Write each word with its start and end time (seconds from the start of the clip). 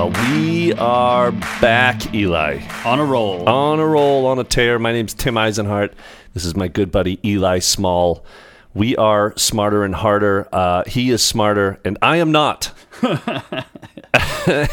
Well, 0.00 0.12
we 0.32 0.72
are 0.72 1.30
back, 1.60 2.14
Eli. 2.14 2.62
On 2.86 2.98
a 2.98 3.04
roll. 3.04 3.46
On 3.46 3.78
a 3.78 3.86
roll, 3.86 4.24
on 4.24 4.38
a 4.38 4.44
tear. 4.44 4.78
My 4.78 4.92
name's 4.92 5.12
Tim 5.12 5.34
Eisenhart. 5.34 5.92
This 6.32 6.46
is 6.46 6.56
my 6.56 6.68
good 6.68 6.90
buddy, 6.90 7.20
Eli 7.22 7.58
Small. 7.58 8.24
We 8.72 8.96
are 8.96 9.36
smarter 9.36 9.84
and 9.84 9.94
harder. 9.94 10.48
Uh, 10.54 10.84
he 10.86 11.10
is 11.10 11.22
smarter, 11.22 11.80
and 11.84 11.98
I 12.00 12.16
am 12.16 12.32
not. 12.32 12.72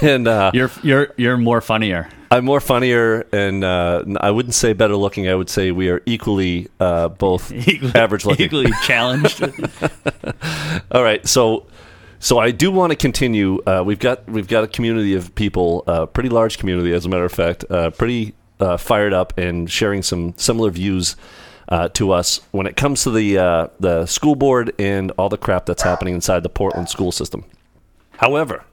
and 0.01 0.29
uh, 0.29 0.51
You're 0.53 0.71
you're 0.81 1.13
you're 1.17 1.35
more 1.35 1.59
funnier. 1.59 2.07
I'm 2.31 2.45
more 2.45 2.61
funnier, 2.61 3.27
and 3.33 3.65
uh, 3.65 4.05
I 4.21 4.31
wouldn't 4.31 4.55
say 4.55 4.71
better 4.71 4.95
looking. 4.95 5.27
I 5.27 5.35
would 5.35 5.49
say 5.49 5.71
we 5.71 5.89
are 5.89 6.01
equally 6.05 6.69
uh, 6.79 7.09
both 7.09 7.51
average 7.95 8.25
looking. 8.25 8.45
Equally 8.45 8.71
challenged. 8.83 9.43
All 10.93 11.03
right, 11.03 11.27
so 11.27 11.67
so 12.19 12.39
I 12.39 12.51
do 12.51 12.71
want 12.71 12.91
to 12.91 12.95
continue. 12.95 13.61
Uh, 13.65 13.83
we've 13.85 13.99
got 13.99 14.27
we've 14.29 14.47
got 14.47 14.63
a 14.63 14.67
community 14.67 15.13
of 15.13 15.33
people, 15.35 15.83
a 15.87 16.07
pretty 16.07 16.29
large 16.29 16.57
community, 16.57 16.93
as 16.93 17.05
a 17.05 17.09
matter 17.09 17.25
of 17.25 17.31
fact, 17.31 17.65
uh, 17.69 17.91
pretty 17.91 18.33
uh, 18.59 18.77
fired 18.77 19.13
up 19.13 19.37
and 19.37 19.69
sharing 19.69 20.01
some 20.01 20.33
similar 20.37 20.69
views 20.71 21.15
uh, 21.69 21.89
to 21.89 22.11
us 22.11 22.41
when 22.51 22.65
it 22.65 22.75
comes 22.75 23.03
to 23.03 23.11
the 23.11 23.37
uh, 23.37 23.67
the 23.79 24.05
school 24.05 24.35
board 24.35 24.73
and 24.79 25.11
all 25.11 25.29
the 25.29 25.37
crap 25.37 25.65
that's 25.65 25.83
happening 25.83 26.15
inside 26.15 26.43
the 26.43 26.49
Portland 26.49 26.89
school 26.89 27.11
system. 27.11 27.45
However, 28.17 28.63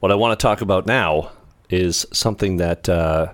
what 0.00 0.10
I 0.10 0.16
want 0.16 0.38
to 0.38 0.42
talk 0.42 0.60
about 0.60 0.86
now 0.86 1.32
is 1.70 2.06
something 2.12 2.56
that. 2.58 2.88
Uh, 2.88 3.32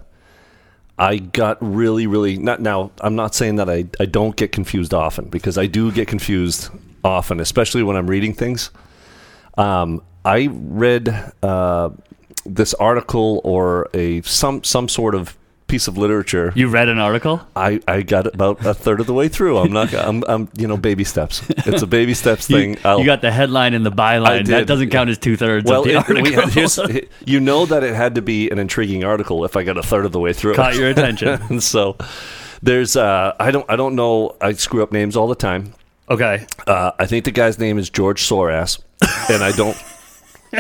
I 0.97 1.17
got 1.17 1.59
really, 1.61 2.07
really 2.07 2.37
not 2.37 2.61
now. 2.61 2.93
I'm 3.01 3.17
not 3.17 3.35
saying 3.35 3.57
that 3.57 3.69
I, 3.69 3.87
I 3.99 4.05
don't 4.05 4.37
get 4.37 4.53
confused 4.53 4.95
often 4.95 5.25
because 5.25 5.59
I 5.59 5.67
do 5.67 5.91
get 5.91 6.07
confused 6.07 6.71
often, 7.03 7.41
especially 7.41 7.83
when 7.83 7.97
I'm 7.97 8.07
reading 8.09 8.33
things. 8.33 8.71
Um, 9.57 10.03
I 10.25 10.49
read 10.51 11.33
uh, 11.43 11.91
this 12.47 12.75
article 12.75 13.41
or 13.45 13.89
a 13.95 14.23
some 14.23 14.65
some 14.65 14.89
sort 14.89 15.15
of 15.15 15.37
piece 15.67 15.89
of 15.89 15.97
literature. 15.97 16.53
you 16.55 16.69
read 16.69 16.89
an 16.89 16.99
article? 16.99 17.41
I, 17.57 17.81
I 17.89 18.03
got 18.03 18.27
about 18.27 18.65
a 18.67 18.75
third 18.75 19.01
of 19.01 19.07
the 19.07 19.15
way 19.15 19.29
through. 19.29 19.57
I'm 19.59 19.73
not. 19.73 19.93
I'm, 19.95 20.23
I'm 20.29 20.49
you 20.57 20.69
know 20.69 20.77
baby 20.77 21.05
steps. 21.05 21.43
It's 21.49 21.83
a 21.83 21.87
baby 21.87 22.15
steps 22.15 22.47
thing. 22.55 22.77
I'll- 22.85 22.99
you 23.01 23.07
got 23.07 23.23
the 23.23 23.31
headline 23.31 23.75
and 23.75 23.85
the 23.85 23.91
byline. 23.93 24.47
That 24.47 24.67
doesn't 24.67 24.91
count 24.91 25.11
as 25.11 25.19
two 25.19 25.37
thirds 25.37 25.69
well, 25.71 25.81
of 25.81 25.87
the 25.87 25.93
it- 25.93 26.37
article. 26.37 26.93
we- 26.93 27.09
you 27.25 27.41
know 27.41 27.65
that 27.67 27.83
it 27.83 27.95
had 27.95 28.15
to 28.17 28.23
be 28.23 28.51
an 28.51 28.59
intriguing 28.59 29.05
article 29.05 29.45
if 29.45 29.57
I 29.57 29.65
got 29.65 29.79
a 29.79 29.83
third 29.83 30.05
of 30.05 30.13
the 30.13 30.21
way 30.21 30.33
through. 30.33 30.53
it. 30.53 30.57
Caught 30.57 30.77
your 30.77 30.89
attention. 30.91 31.61
so 31.61 31.97
there's 32.63 32.95
uh, 32.97 33.35
I 33.41 33.51
don't 33.51 33.69
I 33.69 33.77
don't 33.77 33.95
know. 33.95 34.37
I 34.41 34.53
screw 34.53 34.83
up 34.83 34.93
names 34.93 35.17
all 35.17 35.29
the 35.29 35.35
time. 35.35 35.75
Okay. 36.11 36.47
Uh, 36.67 36.93
I 36.99 37.07
think 37.07 37.25
the 37.25 37.31
guy's 37.31 37.59
name 37.59 37.79
is 37.79 37.91
George 37.91 38.23
Soros, 38.23 38.81
and 39.31 39.43
I 39.43 39.53
don't. 39.53 39.77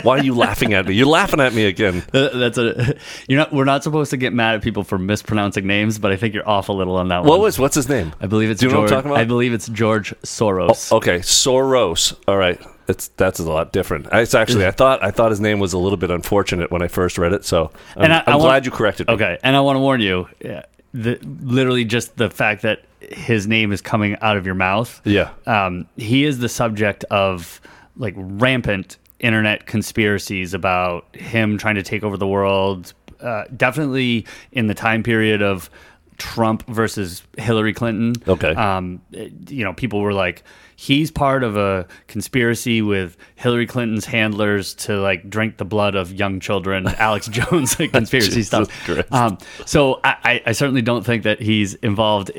Why 0.02 0.18
are 0.18 0.24
you 0.24 0.34
laughing 0.34 0.74
at 0.74 0.86
me? 0.86 0.94
You're 0.94 1.06
laughing 1.06 1.38
at 1.38 1.54
me 1.54 1.66
again. 1.66 2.02
Uh, 2.12 2.28
That's 2.36 2.58
a 2.58 2.96
you're 3.28 3.38
not. 3.38 3.52
We're 3.52 3.64
not 3.64 3.84
supposed 3.84 4.10
to 4.10 4.16
get 4.16 4.32
mad 4.32 4.56
at 4.56 4.62
people 4.62 4.82
for 4.82 4.98
mispronouncing 4.98 5.68
names, 5.68 6.00
but 6.00 6.10
I 6.10 6.16
think 6.16 6.34
you're 6.34 6.48
off 6.48 6.68
a 6.68 6.72
little 6.72 6.96
on 6.96 7.08
that 7.08 7.20
one. 7.20 7.28
What 7.28 7.38
was 7.38 7.60
what's 7.60 7.76
his 7.76 7.88
name? 7.88 8.12
I 8.20 8.26
believe 8.26 8.50
it's 8.50 8.60
Do 8.60 8.66
you 8.66 8.72
know 8.72 8.80
what 8.80 8.88
George. 8.88 8.92
I'm 8.92 8.96
talking 9.04 9.10
about? 9.12 9.20
I 9.20 9.24
believe 9.24 9.52
it's 9.52 9.68
George 9.68 10.10
Soros. 10.22 10.90
Okay, 10.90 11.18
Soros. 11.18 12.16
All 12.26 12.36
right, 12.36 12.60
it's 12.88 13.06
that's 13.08 13.38
a 13.38 13.44
lot 13.44 13.72
different. 13.72 14.08
I, 14.12 14.22
it's 14.22 14.34
actually 14.34 14.66
I 14.66 14.72
thought 14.72 15.00
I 15.04 15.12
thought 15.12 15.30
his 15.30 15.40
name 15.40 15.60
was 15.60 15.74
a 15.74 15.78
little 15.78 15.96
bit 15.98 16.10
unfortunate 16.10 16.72
when 16.72 16.82
I 16.82 16.88
first 16.88 17.16
read 17.16 17.32
it. 17.32 17.44
So 17.44 17.70
I'm, 17.96 18.02
And 18.02 18.12
I- 18.14 18.18
I 18.18 18.22
I'm 18.26 18.32
want- 18.38 18.42
glad 18.42 18.66
you 18.66 18.72
corrected 18.72 19.06
me. 19.06 19.14
Okay, 19.14 19.38
and 19.44 19.54
I 19.54 19.60
want 19.60 19.76
to 19.76 19.80
warn 19.80 20.00
you, 20.00 20.26
yeah, 20.44 20.62
the, 20.92 21.20
literally 21.22 21.84
just 21.84 22.16
the 22.16 22.30
fact 22.30 22.62
that 22.62 22.80
his 23.10 23.46
name 23.46 23.72
is 23.72 23.80
coming 23.80 24.16
out 24.20 24.36
of 24.36 24.46
your 24.46 24.54
mouth. 24.54 25.00
Yeah. 25.04 25.30
um, 25.46 25.86
he 25.96 26.24
is 26.24 26.38
the 26.38 26.48
subject 26.48 27.04
of 27.04 27.60
like 27.96 28.14
rampant 28.16 28.98
internet 29.20 29.66
conspiracies 29.66 30.54
about 30.54 31.14
him 31.14 31.58
trying 31.58 31.76
to 31.76 31.82
take 31.82 32.02
over 32.02 32.16
the 32.16 32.26
world. 32.26 32.92
Uh, 33.20 33.44
definitely 33.56 34.26
in 34.52 34.66
the 34.66 34.74
time 34.74 35.02
period 35.02 35.40
of 35.40 35.70
Trump 36.18 36.66
versus 36.68 37.22
Hillary 37.38 37.72
Clinton. 37.72 38.14
Okay. 38.26 38.54
Um, 38.54 39.00
you 39.10 39.64
know, 39.64 39.72
people 39.72 40.00
were 40.00 40.12
like, 40.12 40.42
he's 40.76 41.10
part 41.10 41.44
of 41.44 41.56
a 41.56 41.86
conspiracy 42.08 42.82
with 42.82 43.16
Hillary 43.36 43.66
Clinton's 43.66 44.04
handlers 44.06 44.74
to 44.74 45.00
like 45.00 45.28
drink 45.30 45.56
the 45.56 45.64
blood 45.64 45.94
of 45.94 46.12
young 46.12 46.40
children. 46.40 46.86
Alex 46.98 47.26
Jones 47.28 47.74
conspiracy 47.76 48.42
stuff. 48.42 48.68
Um, 49.12 49.38
so 49.66 50.00
I, 50.04 50.42
I- 50.46 50.52
certainly 50.52 50.82
don't 50.82 51.04
think 51.04 51.22
that 51.24 51.40
he's 51.40 51.74
involved 51.74 52.30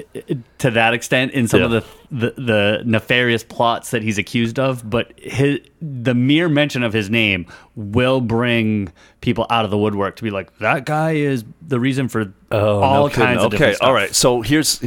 to 0.60 0.72
that 0.72 0.94
extent 0.94 1.32
in 1.34 1.48
some 1.48 1.62
of 1.62 1.72
the, 1.72 1.84
the 2.18 2.34
the 2.38 2.82
nefarious 2.86 3.44
plots 3.44 3.92
that 3.92 4.02
he's 4.02 4.18
accused 4.18 4.58
of. 4.60 4.90
But 4.90 5.12
his, 5.20 5.60
the 5.82 6.14
mere 6.16 6.48
mention 6.50 6.82
of 6.84 6.94
his 6.94 7.10
name 7.10 7.46
will 7.76 8.22
bring 8.22 8.92
people 9.22 9.46
out 9.50 9.66
of 9.66 9.72
the 9.72 9.78
woodwork 9.78 10.16
to 10.18 10.24
be 10.24 10.30
like, 10.30 10.58
that 10.60 10.86
guy 10.86 11.12
is 11.14 11.44
the 11.68 11.80
reason 11.80 12.08
for 12.08 12.34
Oh, 12.52 12.80
all 12.82 13.04
no 13.04 13.10
kidding. 13.10 13.26
kinds 13.26 13.44
of 13.44 13.54
okay. 13.54 13.76
All 13.82 13.94
right. 13.94 14.14
So 14.16 14.42
here's 14.42 14.82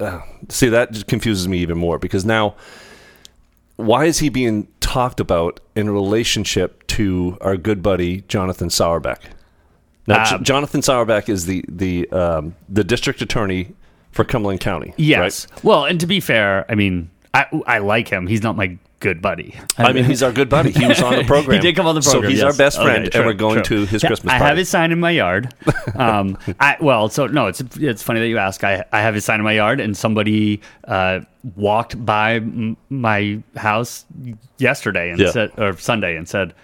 uh, 0.00 0.20
see 0.48 0.68
that 0.68 0.92
just 0.92 1.06
confuses 1.08 1.48
me 1.48 1.58
even 1.58 1.78
more 1.78 1.98
because 1.98 2.24
now 2.24 2.54
why 3.76 4.04
is 4.06 4.18
he 4.18 4.28
being 4.28 4.68
talked 4.80 5.20
about 5.20 5.60
in 5.76 5.88
relationship 5.90 6.86
to 6.88 7.36
our 7.40 7.56
good 7.56 7.82
buddy 7.82 8.22
Jonathan 8.28 8.68
Sahrbeck? 8.68 9.18
Now, 10.06 10.24
J- 10.24 10.34
Um, 10.36 10.44
Jonathan 10.44 10.80
Sahrbeck 10.80 11.28
is 11.28 11.46
the 11.46 11.64
the 11.68 12.08
um, 12.10 12.54
the 12.68 12.82
district 12.84 13.20
attorney 13.22 13.74
for 14.12 14.24
Cumberland 14.24 14.60
County. 14.60 14.94
Yes. 14.96 15.46
right? 15.50 15.64
Well, 15.64 15.84
and 15.84 16.00
to 16.00 16.06
be 16.06 16.20
fair, 16.20 16.64
I 16.70 16.74
mean, 16.74 17.10
I 17.34 17.46
I 17.66 17.78
like 17.78 18.08
him. 18.08 18.26
He's 18.26 18.42
not 18.42 18.56
my 18.56 18.76
good 19.00 19.22
buddy. 19.22 19.54
I 19.76 19.92
mean, 19.92 20.02
he's 20.04 20.24
our 20.24 20.32
good 20.32 20.48
buddy. 20.48 20.72
He 20.72 20.84
was 20.84 21.00
on 21.00 21.14
the 21.14 21.22
program. 21.26 21.54
He 21.54 21.60
did 21.60 21.76
come 21.76 21.86
on 21.86 21.94
the 21.94 22.00
program. 22.00 22.24
So 22.24 22.28
he's 22.28 22.38
yes. 22.40 22.52
our 22.52 22.56
best 22.58 22.82
friend, 22.82 23.06
Okay, 23.06 23.16
and 23.18 23.26
we're 23.26 23.32
going 23.34 23.62
true. 23.62 23.84
to 23.84 23.86
his 23.86 24.02
Yeah, 24.02 24.08
Christmas 24.08 24.32
I 24.32 24.38
have 24.38 24.56
his 24.56 24.68
sign 24.68 24.90
in 24.92 24.98
my 25.00 25.10
yard. 25.12 25.54
Um, 25.94 26.38
I, 26.60 26.76
well, 26.80 27.08
so 27.08 27.26
no, 27.26 27.46
it's 27.46 27.60
it's 27.76 28.02
funny 28.02 28.20
that 28.20 28.28
you 28.28 28.38
ask. 28.38 28.62
I 28.64 28.84
I 28.92 29.00
have 29.00 29.14
his 29.14 29.24
sign 29.24 29.40
in 29.40 29.44
my 29.44 29.52
yard, 29.52 29.80
and 29.80 29.96
somebody 29.96 30.60
uh, 30.86 31.20
walked 31.56 32.04
by 32.04 32.34
m- 32.36 32.76
my 32.88 33.40
house 33.56 34.04
yesterday 34.58 35.10
and 35.10 35.18
Yeah. 35.18 35.30
said, 35.30 35.52
or 35.58 35.76
Sunday, 35.76 36.16
and 36.16 36.28
said, 36.28 36.54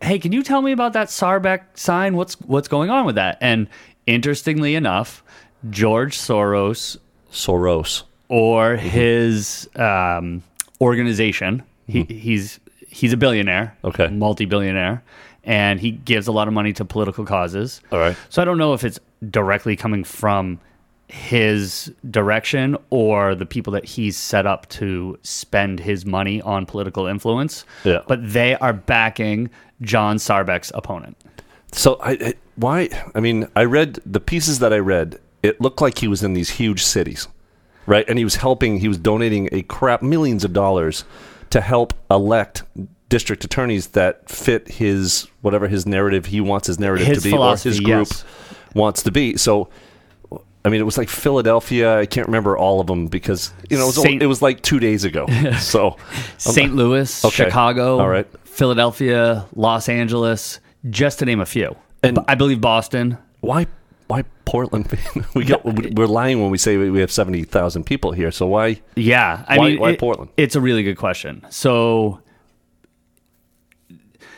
"Hey, 0.00 0.18
can 0.18 0.32
you 0.32 0.42
tell 0.42 0.62
me 0.62 0.72
about 0.72 0.92
that 0.94 1.08
Sahrbeck 1.08 1.60
sign? 1.74 2.16
What's 2.16 2.34
what's 2.42 2.68
going 2.68 2.88
on 2.90 3.04
with 3.06 3.16
that?" 3.16 3.36
And 3.40 3.68
interestingly 4.06 4.74
enough, 4.74 5.22
George 5.70 6.16
Soros 6.16 6.96
Soros. 7.32 8.02
or 8.28 8.76
his 8.76 9.68
um, 9.76 10.42
organization. 10.80 11.62
He, 11.86 12.02
he's 12.04 12.60
he's 12.86 13.12
a 13.12 13.16
billionaire, 13.16 13.76
Okay. 13.84 14.08
multi-billionaire, 14.08 15.02
and 15.44 15.80
he 15.80 15.90
gives 15.92 16.26
a 16.26 16.32
lot 16.32 16.48
of 16.48 16.54
money 16.54 16.72
to 16.74 16.84
political 16.84 17.24
causes. 17.24 17.80
All 17.92 17.98
right. 17.98 18.16
So 18.28 18.42
I 18.42 18.44
don't 18.44 18.58
know 18.58 18.74
if 18.74 18.84
it's 18.84 19.00
directly 19.30 19.74
coming 19.76 20.04
from 20.04 20.60
his 21.08 21.90
direction 22.10 22.76
or 22.90 23.34
the 23.34 23.46
people 23.46 23.72
that 23.72 23.84
he's 23.86 24.16
set 24.16 24.46
up 24.46 24.68
to 24.68 25.18
spend 25.22 25.80
his 25.80 26.04
money 26.04 26.42
on 26.42 26.66
political 26.66 27.06
influence. 27.06 27.64
Yeah. 27.84 28.00
But 28.06 28.32
they 28.32 28.56
are 28.56 28.74
backing 28.74 29.48
John 29.80 30.16
Sahrbeck's 30.18 30.70
opponent. 30.74 31.16
So 31.72 31.94
I, 32.02 32.10
I 32.12 32.34
why? 32.56 32.88
I 33.14 33.20
mean, 33.20 33.48
I 33.56 33.64
read 33.64 33.98
the 34.04 34.20
pieces 34.20 34.58
that 34.58 34.72
I 34.72 34.78
read. 34.78 35.18
It 35.42 35.60
looked 35.60 35.80
like 35.80 35.98
he 35.98 36.08
was 36.08 36.22
in 36.22 36.34
these 36.34 36.50
huge 36.50 36.82
cities, 36.84 37.28
right? 37.86 38.04
And 38.08 38.18
he 38.18 38.24
was 38.24 38.36
helping. 38.36 38.78
He 38.80 38.88
was 38.88 38.98
donating 38.98 39.48
a 39.52 39.62
crap 39.62 40.02
millions 40.02 40.44
of 40.44 40.52
dollars 40.52 41.04
to 41.50 41.60
help 41.60 41.94
elect 42.10 42.62
district 43.08 43.42
attorneys 43.44 43.88
that 43.88 44.28
fit 44.28 44.68
his 44.68 45.28
whatever 45.40 45.66
his 45.68 45.86
narrative 45.86 46.26
he 46.26 46.40
wants 46.42 46.66
his 46.66 46.78
narrative 46.78 47.06
His 47.06 47.22
to 47.22 47.30
be 47.30 47.36
or 47.36 47.52
his 47.52 47.62
philosophy, 47.62 47.84
group 47.84 48.08
yes. 48.08 48.24
wants 48.74 49.02
to 49.04 49.10
be. 49.10 49.36
So. 49.36 49.68
I 50.64 50.70
mean, 50.70 50.80
it 50.80 50.84
was 50.84 50.98
like 50.98 51.08
Philadelphia. 51.08 51.98
I 52.00 52.04
can't 52.04 52.26
remember 52.26 52.58
all 52.58 52.80
of 52.80 52.88
them 52.88 53.06
because 53.06 53.52
you 53.70 53.78
know 53.78 53.84
it 53.84 53.86
was, 53.86 54.02
Saint- 54.02 54.22
it 54.22 54.26
was 54.26 54.42
like 54.42 54.60
two 54.60 54.78
days 54.80 55.04
ago. 55.04 55.26
So 55.60 55.96
St. 56.36 56.74
Louis, 56.74 57.24
Okay. 57.24 57.44
Chicago, 57.44 57.98
All 58.00 58.08
right. 58.08 58.26
Philadelphia, 58.44 59.46
Los 59.54 59.88
Angeles, 59.88 60.60
just 60.90 61.20
to 61.20 61.24
name 61.24 61.40
a 61.40 61.46
few. 61.46 61.74
And- 62.02 62.18
I 62.28 62.34
believe 62.34 62.60
Boston. 62.60 63.16
why 63.40 63.66
why 64.08 64.24
Portland? 64.44 64.88
we 65.34 65.44
get 65.44 65.64
we're 65.64 66.06
lying 66.06 66.40
when 66.42 66.50
we 66.50 66.58
say 66.58 66.76
we 66.76 67.00
have 67.00 67.12
seventy 67.12 67.44
thousand 67.44 67.84
people 67.84 68.12
here. 68.12 68.30
So 68.32 68.46
why? 68.46 68.80
Yeah, 68.96 69.44
I 69.46 69.58
Why- 69.58 69.68
mean, 69.70 69.80
why 69.80 69.90
it- 69.90 69.98
Portland? 70.00 70.30
It's 70.36 70.56
a 70.56 70.60
really 70.60 70.82
good 70.82 70.96
question. 70.96 71.44
So 71.50 72.20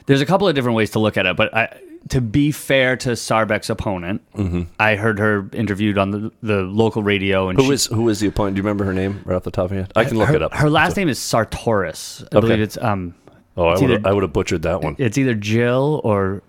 there's 0.06 0.20
a 0.20 0.26
couple 0.26 0.48
of 0.48 0.54
different 0.54 0.76
ways 0.76 0.90
to 0.90 0.98
look 0.98 1.16
at 1.16 1.26
it, 1.26 1.36
but 1.36 1.54
I, 1.54 1.78
to 2.08 2.20
be 2.20 2.50
fair 2.50 2.96
to 2.96 3.10
Sahrbeck's 3.10 3.70
opponent, 3.70 4.22
Mm-hmm. 4.34 4.62
I 4.80 4.96
heard 4.96 5.18
her 5.18 5.48
interviewed 5.52 5.98
on 5.98 6.10
the, 6.10 6.32
the 6.42 6.62
local 6.62 7.02
radio, 7.02 7.48
and 7.48 7.58
Who 7.58 7.66
she, 7.66 7.72
is 7.72 7.86
who 7.86 8.08
is 8.08 8.20
the 8.20 8.26
opponent? 8.28 8.56
Do 8.56 8.60
you 8.60 8.62
remember 8.64 8.84
her 8.84 8.92
name 8.94 9.20
right 9.24 9.36
off 9.36 9.44
the 9.44 9.50
top 9.50 9.66
of 9.66 9.72
your 9.72 9.82
head? 9.82 9.92
I 9.94 10.04
can 10.04 10.18
look 10.18 10.28
her, 10.28 10.34
it 10.36 10.42
up. 10.42 10.52
Her 10.54 10.70
last 10.70 10.96
name 10.96 11.08
is 11.08 11.18
Sartoris. 11.18 12.22
I 12.32 12.38
Okay. 12.38 12.40
believe 12.48 12.60
it's 12.60 12.76
um, 12.78 13.14
oh, 13.56 13.66
I 13.68 13.74
it's 13.78 14.04
I 14.06 14.12
would 14.12 14.22
have 14.24 14.32
butchered 14.32 14.62
that 14.62 14.82
one. 14.82 14.96
it's 14.98 15.16
either 15.18 15.34
Jill 15.34 16.00
or 16.02 16.42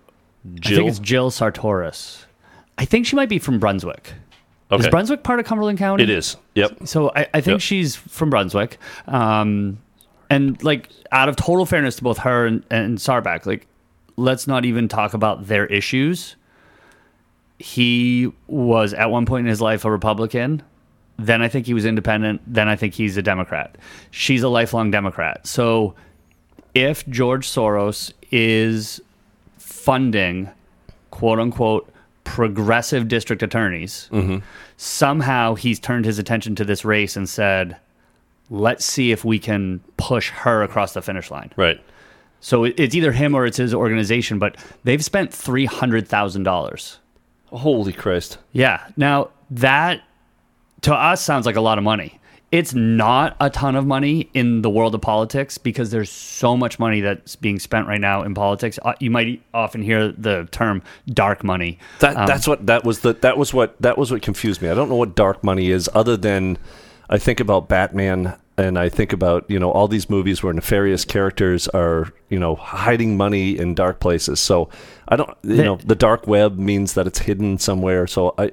I 0.44 0.58
Jill. 0.58 0.76
think 0.78 0.88
it's 0.90 0.98
Jill 0.98 1.30
Sartoris. 1.30 2.24
I 2.78 2.84
think 2.84 3.06
she 3.06 3.16
might 3.16 3.28
be 3.28 3.38
from 3.38 3.58
Brunswick. 3.58 4.12
Is 4.70 4.88
Brunswick 4.88 5.22
part 5.22 5.38
of 5.38 5.44
Cumberland 5.44 5.78
County? 5.78 6.02
It 6.04 6.08
is. 6.10 6.36
Yep. 6.54 6.86
So 6.86 7.10
I, 7.14 7.26
I 7.34 7.40
think 7.42 7.56
Yep. 7.56 7.60
she's 7.60 7.94
from 7.94 8.30
Brunswick. 8.30 8.78
Um, 9.06 9.78
and 10.30 10.62
like 10.64 10.88
out 11.10 11.28
of 11.28 11.36
total 11.36 11.66
fairness 11.66 11.96
to 11.96 12.02
both 12.02 12.16
her 12.18 12.46
and, 12.46 12.64
and 12.70 12.96
Sahrbeck, 12.96 13.44
like 13.44 13.66
let's 14.16 14.46
not 14.46 14.64
even 14.64 14.88
talk 14.88 15.12
about 15.12 15.46
their 15.46 15.66
issues. 15.66 16.36
He 17.58 18.32
was 18.46 18.94
at 18.94 19.10
one 19.10 19.26
point 19.26 19.46
in 19.46 19.50
his 19.50 19.60
life 19.60 19.84
a 19.84 19.90
Republican. 19.90 20.62
Then 21.18 21.42
I 21.42 21.48
think 21.48 21.66
he 21.66 21.74
was 21.74 21.84
independent. 21.84 22.40
Then 22.46 22.66
I 22.66 22.74
think 22.76 22.94
he's 22.94 23.18
a 23.18 23.22
Democrat. 23.22 23.76
She's 24.10 24.42
a 24.42 24.48
lifelong 24.48 24.90
Democrat. 24.90 25.46
So 25.46 25.94
if 26.74 27.06
George 27.08 27.46
Soros 27.46 28.12
is 28.30 29.00
funding 29.58 30.48
quote 31.10 31.38
unquote 31.38 31.92
progressive 32.24 33.08
district 33.08 33.42
attorneys, 33.42 34.08
mm-hmm. 34.12 34.38
somehow 34.76 35.54
he's 35.54 35.78
turned 35.80 36.04
his 36.04 36.18
attention 36.18 36.54
to 36.56 36.64
this 36.64 36.84
race 36.84 37.16
and 37.16 37.28
said, 37.28 37.76
let's 38.50 38.84
see 38.84 39.12
if 39.12 39.24
we 39.24 39.38
can 39.38 39.80
push 39.96 40.30
her 40.30 40.62
across 40.62 40.92
the 40.92 41.02
finish 41.02 41.30
line. 41.30 41.50
Right. 41.56 41.80
So 42.40 42.64
it's 42.64 42.94
either 42.94 43.12
him 43.12 43.34
or 43.34 43.46
it's 43.46 43.56
his 43.56 43.72
organization, 43.72 44.38
but 44.38 44.56
they've 44.82 45.04
spent 45.04 45.30
$300,000. 45.30 46.96
Holy 47.46 47.92
Christ. 47.92 48.38
Yeah. 48.52 48.84
Now, 48.96 49.30
that 49.50 50.02
to 50.82 50.94
us 50.94 51.22
sounds 51.22 51.46
like 51.46 51.56
a 51.56 51.60
lot 51.60 51.78
of 51.78 51.84
money. 51.84 52.18
It's 52.52 52.74
not 52.74 53.34
a 53.40 53.48
ton 53.48 53.76
of 53.76 53.86
money 53.86 54.28
in 54.34 54.60
the 54.60 54.68
world 54.68 54.94
of 54.94 55.00
politics 55.00 55.56
because 55.56 55.90
there's 55.90 56.10
so 56.10 56.54
much 56.54 56.78
money 56.78 57.00
that's 57.00 57.34
being 57.34 57.58
spent 57.58 57.88
right 57.88 58.00
now 58.00 58.22
in 58.22 58.34
politics. 58.34 58.78
Uh, 58.84 58.92
You 59.00 59.10
might 59.10 59.40
often 59.54 59.80
hear 59.80 60.12
the 60.12 60.46
term 60.50 60.82
dark 61.08 61.42
money. 61.42 61.78
That 62.00 62.14
Um, 62.16 62.26
that's 62.26 62.46
what 62.46 62.66
that 62.66 62.84
was 62.84 63.00
the 63.00 63.14
that 63.14 63.38
was 63.38 63.54
what 63.54 63.80
that 63.80 63.96
was 63.96 64.10
what 64.12 64.20
confused 64.20 64.60
me. 64.60 64.68
I 64.68 64.74
don't 64.74 64.90
know 64.90 64.96
what 64.96 65.14
dark 65.16 65.42
money 65.42 65.70
is 65.70 65.88
other 65.94 66.14
than 66.16 66.58
I 67.08 67.16
think 67.16 67.40
about 67.40 67.68
Batman 67.70 68.34
and 68.58 68.78
I 68.78 68.90
think 68.90 69.14
about, 69.14 69.46
you 69.50 69.58
know, 69.58 69.70
all 69.70 69.88
these 69.88 70.10
movies 70.10 70.42
where 70.42 70.52
nefarious 70.52 71.06
characters 71.06 71.68
are, 71.68 72.12
you 72.28 72.38
know, 72.38 72.54
hiding 72.56 73.16
money 73.16 73.56
in 73.58 73.74
dark 73.74 73.98
places. 73.98 74.40
So 74.40 74.68
I 75.08 75.16
don't 75.16 75.30
you 75.42 75.56
The- 75.56 75.64
know, 75.64 75.78
the 75.86 75.94
dark 75.94 76.26
web 76.26 76.58
means 76.58 76.92
that 76.92 77.06
it's 77.06 77.20
hidden 77.20 77.56
somewhere. 77.58 78.06
So 78.06 78.34
I 78.36 78.50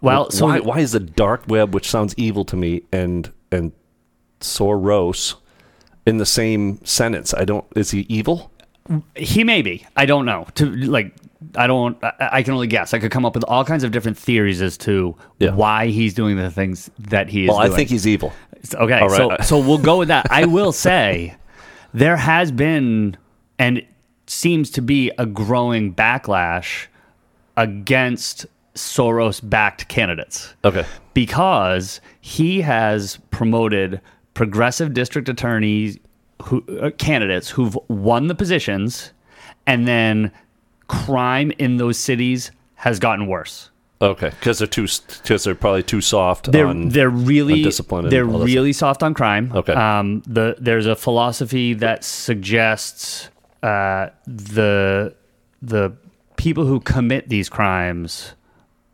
Well, 0.00 0.30
so 0.32 0.46
why 0.46 0.58
why 0.58 0.78
is 0.80 0.90
the 0.92 1.00
dark 1.00 1.42
web 1.46 1.72
which 1.74 1.88
sounds 1.88 2.12
evil 2.16 2.44
to 2.46 2.56
me 2.56 2.82
and 2.92 3.30
and 3.52 3.72
Soros 4.40 5.34
in 6.06 6.18
the 6.18 6.26
same 6.26 6.84
sentence? 6.84 7.34
I 7.34 7.44
don't 7.44 7.64
is 7.74 7.90
he 7.90 8.06
evil? 8.08 8.50
He 9.16 9.42
may 9.44 9.62
be. 9.62 9.84
I 9.96 10.06
don't 10.06 10.24
know. 10.26 10.46
To 10.56 10.66
like, 10.66 11.12
I 11.56 11.66
don't. 11.66 12.02
I, 12.04 12.12
I 12.32 12.42
can 12.44 12.54
only 12.54 12.68
guess. 12.68 12.94
I 12.94 12.98
could 13.00 13.10
come 13.10 13.24
up 13.24 13.34
with 13.34 13.44
all 13.44 13.64
kinds 13.64 13.82
of 13.82 13.90
different 13.90 14.16
theories 14.16 14.62
as 14.62 14.76
to 14.78 15.16
Yeah. 15.38 15.50
why 15.54 15.88
he's 15.88 16.14
doing 16.14 16.36
the 16.36 16.50
things 16.50 16.88
that 16.98 17.28
he 17.28 17.44
is 17.44 17.48
Well, 17.48 17.58
I 17.58 17.68
think 17.68 17.90
he's 17.90 18.06
evil. 18.06 18.32
Okay, 18.74 19.00
All 19.00 19.10
so 19.10 19.36
so 19.42 19.58
we'll 19.58 19.78
go 19.78 19.98
with 19.98 20.08
that. 20.08 20.26
I 20.30 20.44
will 20.44 20.72
say 20.72 21.34
there 21.92 22.16
has 22.16 22.52
been 22.52 23.16
and 23.58 23.84
seems 24.28 24.70
to 24.72 24.82
be 24.82 25.10
a 25.18 25.26
growing 25.26 25.94
backlash 25.94 26.86
against 27.56 28.46
Soros-backed 28.76 29.88
candidates 29.88 30.54
Okay. 30.64 30.84
because 31.14 32.00
he 32.20 32.60
has 32.60 33.18
promoted 33.30 34.00
progressive 34.34 34.92
district 34.94 35.28
attorneys 35.28 35.98
who 36.42 36.62
uh, 36.80 36.90
candidates 36.98 37.48
who've 37.50 37.76
won 37.88 38.26
the 38.26 38.34
positions 38.34 39.12
and 39.66 39.88
then 39.88 40.30
crime 40.88 41.50
in 41.58 41.78
those 41.78 41.98
cities 41.98 42.50
has 42.74 42.98
gotten 42.98 43.26
worse. 43.26 43.70
Okay, 44.02 44.28
because 44.28 44.58
they're 44.58 44.66
too 44.68 44.86
because 45.22 45.44
they're 45.44 45.54
probably 45.54 45.82
too 45.82 46.02
soft. 46.02 46.52
They're 46.52 46.66
on, 46.66 46.90
they're 46.90 47.08
really 47.08 47.62
discipline 47.62 48.04
and 48.04 48.12
they're 48.12 48.26
really 48.26 48.74
soft 48.74 49.02
on 49.02 49.14
crime. 49.14 49.50
Okay. 49.54 49.72
Um, 49.72 50.22
the 50.26 50.54
there's 50.58 50.84
a 50.84 50.94
philosophy 50.94 51.72
that 51.74 52.04
suggests 52.04 53.30
uh, 53.62 54.08
the 54.26 55.14
the 55.62 55.96
people 56.36 56.66
who 56.66 56.78
commit 56.80 57.30
these 57.30 57.48
crimes 57.48 58.34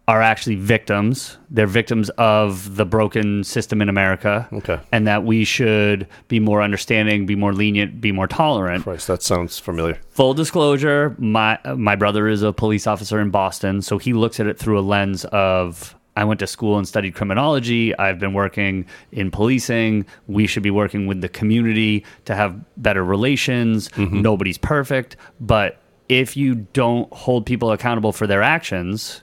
are 0.09 0.21
actually 0.21 0.57
victims. 0.57 1.39
They're 1.49 1.67
victims 1.67 2.11
of 2.11 2.77
the 2.77 2.85
broken 2.85 3.45
system 3.45 3.81
in 3.81 3.89
America. 3.89 4.49
Okay. 4.53 4.81
And 4.91 5.07
that 5.07 5.25
we 5.25 5.45
should 5.45 6.09
be 6.29 6.41
more 6.41 6.61
understanding, 6.61 7.25
be 7.25 7.37
more 7.37 7.53
lenient, 7.53 8.01
be 8.01 8.11
more 8.11 8.27
tolerant 8.27 8.83
Christ, 8.83 9.07
that 9.07 9.23
sounds 9.23 9.59
familiar. 9.59 9.99
full 10.11 10.35
disclosure 10.35 11.15
my 11.19 11.59
my 11.77 11.95
brother 11.95 12.29
is 12.29 12.43
a 12.43 12.53
police 12.53 12.87
officer 12.87 13.21
in 13.21 13.31
boston 13.31 13.83
so 13.83 13.99
he 13.99 14.13
looks 14.13 14.41
at 14.41 14.47
it 14.47 14.59
through 14.59 14.79
a 14.79 14.81
lens 14.81 15.25
of 15.27 15.95
i 16.17 16.25
went 16.25 16.41
to 16.41 16.47
school 16.47 16.79
and 16.79 16.89
studied 16.89 17.15
criminology 17.15 17.97
i've 17.99 18.19
been 18.19 18.33
working 18.33 18.85
in 19.13 19.31
policing 19.31 20.05
we 20.27 20.47
should 20.47 20.63
be 20.63 20.71
working 20.71 21.07
with 21.07 21.21
the 21.21 21.29
community 21.29 22.05
to 22.25 22.35
have 22.35 22.59
better 22.83 23.05
relations 23.05 23.89
mm-hmm. 23.91 24.21
nobody's 24.21 24.59
perfect 24.59 25.17
but 25.41 25.81
if 26.09 26.37
you 26.37 26.55
don't 26.55 27.13
hold 27.13 27.47
people 27.47 27.71
accountable 27.71 28.13
for 28.13 28.27
their 28.27 28.43
actions 28.43 29.23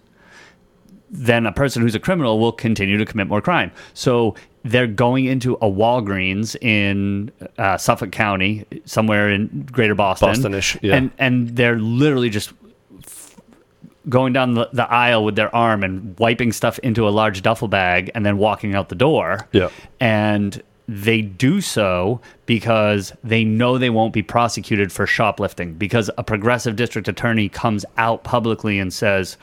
then 1.11 1.45
a 1.45 1.51
person 1.51 1.81
who's 1.81 1.95
a 1.95 1.99
criminal 1.99 2.39
will 2.39 2.51
continue 2.51 2.97
to 2.97 3.05
commit 3.05 3.27
more 3.27 3.41
crime. 3.41 3.71
So 3.93 4.35
they're 4.63 4.87
going 4.87 5.25
into 5.25 5.55
a 5.55 5.65
Walgreens 5.65 6.55
in 6.61 7.31
uh, 7.57 7.77
Suffolk 7.77 8.11
County, 8.11 8.65
somewhere 8.85 9.29
in 9.29 9.67
Greater 9.71 9.95
Boston, 9.95 10.29
Boston-ish, 10.29 10.77
yeah. 10.81 10.95
and 10.95 11.11
and 11.17 11.55
they're 11.55 11.79
literally 11.79 12.29
just 12.29 12.53
f- 13.05 13.35
going 14.07 14.33
down 14.33 14.53
the, 14.53 14.69
the 14.73 14.89
aisle 14.91 15.23
with 15.23 15.35
their 15.35 15.53
arm 15.55 15.83
and 15.83 16.17
wiping 16.19 16.51
stuff 16.51 16.79
into 16.79 17.07
a 17.07 17.11
large 17.11 17.41
duffel 17.41 17.67
bag 17.67 18.11
and 18.13 18.25
then 18.25 18.37
walking 18.37 18.75
out 18.75 18.89
the 18.89 18.95
door. 18.95 19.47
Yeah. 19.51 19.69
and 19.99 20.61
they 20.89 21.21
do 21.21 21.61
so 21.61 22.19
because 22.47 23.13
they 23.23 23.43
know 23.43 23.77
they 23.77 23.91
won't 23.91 24.11
be 24.11 24.23
prosecuted 24.23 24.91
for 24.91 25.05
shoplifting 25.05 25.75
because 25.75 26.09
a 26.17 26.23
progressive 26.23 26.75
district 26.75 27.07
attorney 27.07 27.47
comes 27.47 27.85
out 27.97 28.23
publicly 28.23 28.79
and 28.79 28.91
says, 28.91 29.37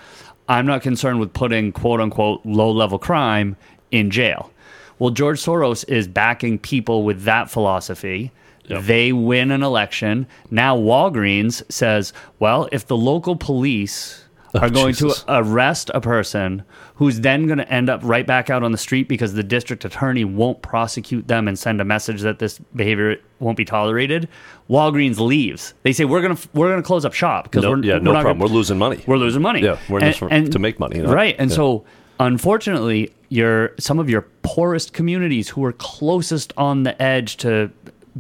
I'm 0.48 0.66
not 0.66 0.82
concerned 0.82 1.20
with 1.20 1.32
putting 1.32 1.72
quote 1.72 2.00
unquote 2.00 2.44
low 2.44 2.70
level 2.70 2.98
crime 2.98 3.56
in 3.90 4.10
jail. 4.10 4.50
Well, 4.98 5.10
George 5.10 5.42
Soros 5.42 5.88
is 5.88 6.08
backing 6.08 6.58
people 6.58 7.02
with 7.02 7.22
that 7.24 7.50
philosophy. 7.50 8.32
Yep. 8.66 8.82
They 8.84 9.12
win 9.12 9.50
an 9.50 9.62
election. 9.62 10.26
Now 10.50 10.76
Walgreens 10.76 11.62
says, 11.70 12.12
well, 12.38 12.68
if 12.72 12.86
the 12.86 12.96
local 12.96 13.36
police 13.36 14.24
Oh, 14.56 14.66
are 14.66 14.70
going 14.70 14.94
Jesus. 14.94 15.22
to 15.22 15.38
arrest 15.38 15.90
a 15.94 16.00
person 16.00 16.62
who's 16.96 17.20
then 17.20 17.46
going 17.46 17.58
to 17.58 17.70
end 17.72 17.88
up 17.90 18.00
right 18.02 18.26
back 18.26 18.50
out 18.50 18.62
on 18.62 18.72
the 18.72 18.78
street 18.78 19.08
because 19.08 19.34
the 19.34 19.42
district 19.42 19.84
attorney 19.84 20.24
won't 20.24 20.62
prosecute 20.62 21.28
them 21.28 21.46
and 21.48 21.58
send 21.58 21.80
a 21.80 21.84
message 21.84 22.22
that 22.22 22.38
this 22.38 22.58
behavior 22.74 23.16
won't 23.38 23.56
be 23.56 23.64
tolerated. 23.64 24.28
Walgreens 24.70 25.18
leaves. 25.18 25.74
They 25.82 25.92
say 25.92 26.04
we're 26.04 26.22
going 26.22 26.36
to 26.36 26.48
we're 26.54 26.70
going 26.70 26.82
to 26.82 26.86
close 26.86 27.04
up 27.04 27.12
shop 27.12 27.44
because 27.44 27.62
No, 27.64 27.70
we're 27.72 27.82
yeah, 27.84 27.94
we're 27.94 28.00
no 28.00 28.12
not 28.12 28.22
problem. 28.22 28.38
Gonna, 28.38 28.50
we're 28.50 28.56
losing 28.56 28.78
money. 28.78 29.02
we're 29.06 29.16
losing 29.18 29.42
money. 29.42 29.62
Yeah, 29.62 29.78
we're 29.88 30.00
this 30.00 30.16
for- 30.16 30.28
to 30.28 30.58
make 30.58 30.80
money, 30.80 30.96
you 30.96 31.02
know? 31.02 31.12
Right. 31.12 31.36
And 31.38 31.50
Yeah. 31.50 31.56
so 31.56 31.84
unfortunately, 32.20 33.12
your 33.28 33.72
some 33.78 33.98
of 33.98 34.08
your 34.08 34.22
poorest 34.42 34.92
communities 34.92 35.48
who 35.48 35.64
are 35.64 35.72
closest 35.72 36.52
on 36.56 36.82
the 36.84 37.00
edge 37.02 37.36
to 37.38 37.70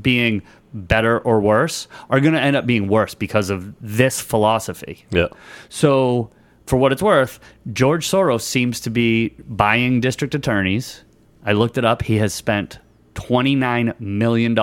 being 0.00 0.42
better 0.76 1.18
or 1.20 1.40
worse 1.40 1.88
are 2.10 2.20
going 2.20 2.34
to 2.34 2.40
end 2.40 2.54
up 2.56 2.66
being 2.66 2.88
worse 2.88 3.14
because 3.14 3.50
of 3.50 3.74
this 3.80 4.20
philosophy. 4.20 5.04
yeah. 5.10 5.28
So, 5.68 6.30
for 6.66 6.76
what 6.76 6.92
it's 6.92 7.02
worth, 7.02 7.38
George 7.72 8.08
Soros 8.08 8.42
seems 8.42 8.80
to 8.80 8.90
be 8.90 9.28
buying 9.48 10.00
district 10.00 10.34
attorneys. 10.34 11.04
I 11.44 11.52
looked 11.52 11.78
it 11.78 11.84
up. 11.84 12.02
He 12.02 12.16
has 12.16 12.34
spent 12.34 12.78
$29 13.14 13.98
million 14.00 14.54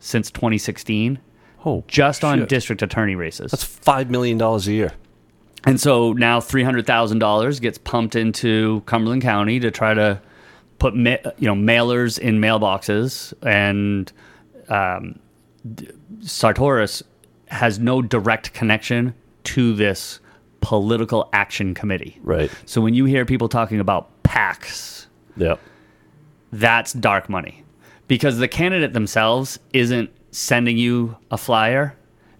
since 0.00 0.30
2016 0.30 1.18
Oh, 1.64 1.82
just 1.88 2.22
on 2.24 2.46
district 2.46 2.82
attorney 2.82 3.16
races. 3.16 3.50
That's 3.50 3.64
five 3.64 4.10
million 4.10 4.38
dollars 4.38 4.68
a 4.68 4.72
year. 4.72 4.92
And 5.64 5.80
so 5.80 6.12
now 6.12 6.40
three 6.40 6.62
hundred 6.62 6.86
thousand 6.86 7.18
dollars 7.18 7.58
gets 7.58 7.78
pumped 7.78 8.14
into 8.14 8.80
Cumberland 8.86 9.22
County 9.22 9.58
to 9.60 9.70
try 9.72 9.92
to 9.92 10.22
put 10.78 10.94
ma- 10.94 11.16
you 11.36 11.52
know 11.52 11.56
mailers 11.56 12.16
in 12.18 12.38
mailboxes, 12.38 13.34
and 13.42 14.10
um, 14.68 15.18
Sartoris 16.20 17.02
has 17.48 17.78
no 17.78 18.02
direct 18.02 18.52
connection 18.52 19.14
to 19.44 19.74
this 19.74 20.20
political 20.60 21.28
action 21.32 21.74
committee. 21.74 22.18
Right. 22.22 22.50
So 22.66 22.80
when 22.80 22.94
you 22.94 23.04
hear 23.04 23.24
people 23.24 23.48
talking 23.48 23.80
about 23.80 24.10
PACs, 24.22 25.06
Yeah. 25.36 25.56
that's 26.52 26.92
dark 26.92 27.28
money 27.28 27.64
because 28.08 28.38
the 28.38 28.48
candidate 28.48 28.92
themselves 28.92 29.58
isn't 29.72 30.10
sending 30.30 30.76
you 30.76 31.16
a 31.30 31.38
flyer. 31.38 31.94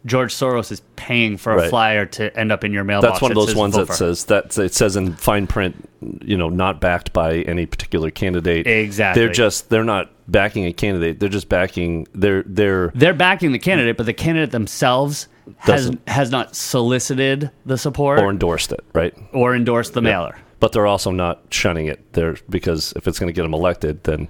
George 0.04 0.34
Soros 0.34 0.70
is 0.70 0.80
paying 0.96 1.36
for 1.36 1.52
a 1.52 1.56
Right. 1.56 1.70
flyer 1.70 2.06
to 2.06 2.36
end 2.38 2.52
up 2.52 2.64
in 2.64 2.72
your 2.72 2.84
mailbox. 2.84 3.12
That's 3.12 3.22
one 3.22 3.32
of 3.32 3.36
those 3.36 3.54
ones 3.54 3.74
that 3.76 3.92
says 3.92 4.24
that 4.26 4.56
it 4.58 4.74
says 4.74 4.96
in 4.96 5.14
fine 5.14 5.46
print, 5.46 5.88
you 6.24 6.36
know, 6.36 6.48
not 6.48 6.80
backed 6.80 7.12
by 7.12 7.38
any 7.40 7.66
particular 7.66 8.10
candidate. 8.10 8.66
Exactly. 8.66 9.22
They're 9.22 9.32
just 9.32 9.70
they're 9.70 9.84
not 9.84 10.10
backing 10.28 10.66
a 10.66 10.72
candidate. 10.72 11.18
They're 11.18 11.28
just 11.28 11.48
backing 11.48 12.06
they're 12.12 12.42
they're 12.44 12.92
they're 12.94 13.14
backing 13.14 13.52
the 13.52 13.58
candidate, 13.58 13.96
but 13.96 14.06
the 14.06 14.12
candidate 14.12 14.50
themselves 14.52 15.26
has 15.58 15.90
has 16.06 16.30
not 16.30 16.54
solicited 16.54 17.50
the 17.66 17.78
support 17.78 18.20
or 18.20 18.26
or, 18.26 18.30
endorsed 18.30 18.70
it, 18.72 18.84
right? 18.92 19.14
Or 19.32 19.54
endorsed 19.56 19.94
the 19.94 20.02
mailer. 20.02 20.36
But 20.60 20.72
they're 20.72 20.86
also 20.86 21.10
not 21.10 21.42
shunning 21.50 21.86
it. 21.86 22.12
They're 22.12 22.36
because 22.50 22.92
if 22.96 23.08
it's 23.08 23.18
going 23.18 23.28
to 23.28 23.32
get 23.32 23.42
them 23.42 23.54
elected, 23.54 24.04
then 24.04 24.28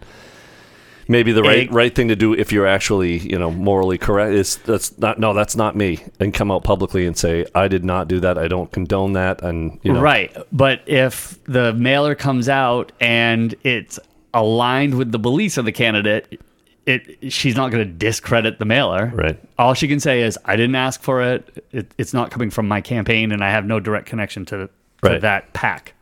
maybe 1.09 1.33
the 1.33 1.43
right 1.43 1.61
It- 1.61 1.73
right 1.73 1.95
thing 1.95 2.09
to 2.09 2.17
do 2.17 2.35
if 2.35 2.53
you're 2.53 2.67
actually 2.67 3.17
you 3.19 3.39
know 3.39 3.51
morally 3.51 3.97
correct 3.99 4.35
is 4.35 4.57
that's 4.59 4.97
not 4.99 5.19
no 5.19 5.33
that's 5.33 5.57
not 5.57 5.75
me 5.75 6.01
and 6.21 6.35
come 6.35 6.51
out 6.51 6.65
publicly 6.65 7.07
and 7.07 7.17
say 7.17 7.47
I 7.55 7.67
did 7.67 7.83
not 7.83 8.09
do 8.09 8.21
that 8.21 8.37
I 8.37 8.47
don't 8.47 8.71
condone 8.71 9.15
that 9.15 9.41
and 9.43 9.81
you 9.83 9.93
know 9.95 10.03
Right. 10.03 10.37
But 10.53 10.83
if 10.87 11.43
the 11.45 11.73
mailer 11.73 12.15
comes 12.15 12.49
out 12.51 12.93
and 13.01 13.55
it's 13.65 13.99
aligned 14.35 14.95
with 14.95 15.13
the 15.13 15.19
beliefs 15.19 15.57
of 15.57 15.65
the 15.65 15.73
candidate, 15.73 16.41
it 16.87 17.33
she's 17.33 17.57
not 17.57 17.71
going 17.71 17.85
to 17.85 17.93
discredit 17.93 18.59
the 18.59 18.65
mailer. 18.65 19.13
Right. 19.15 19.39
All 19.59 19.75
she 19.75 19.89
can 19.89 20.01
say 20.01 20.23
is, 20.23 20.39
"I 20.45 20.57
didn't 20.57 20.75
ask 20.77 21.03
for 21.03 21.21
it. 21.23 21.65
it 21.73 21.93
it's 21.99 22.15
not 22.15 22.31
coming 22.31 22.51
from 22.51 22.67
my 22.69 22.81
campaign, 22.81 23.33
and 23.33 23.43
I 23.45 23.51
have 23.51 23.65
no 23.67 23.79
direct 23.81 24.07
connection 24.07 24.45
to, 24.47 24.57
to 24.57 24.71
Right. 25.03 25.21
that 25.21 25.53
PAC." 25.53 25.95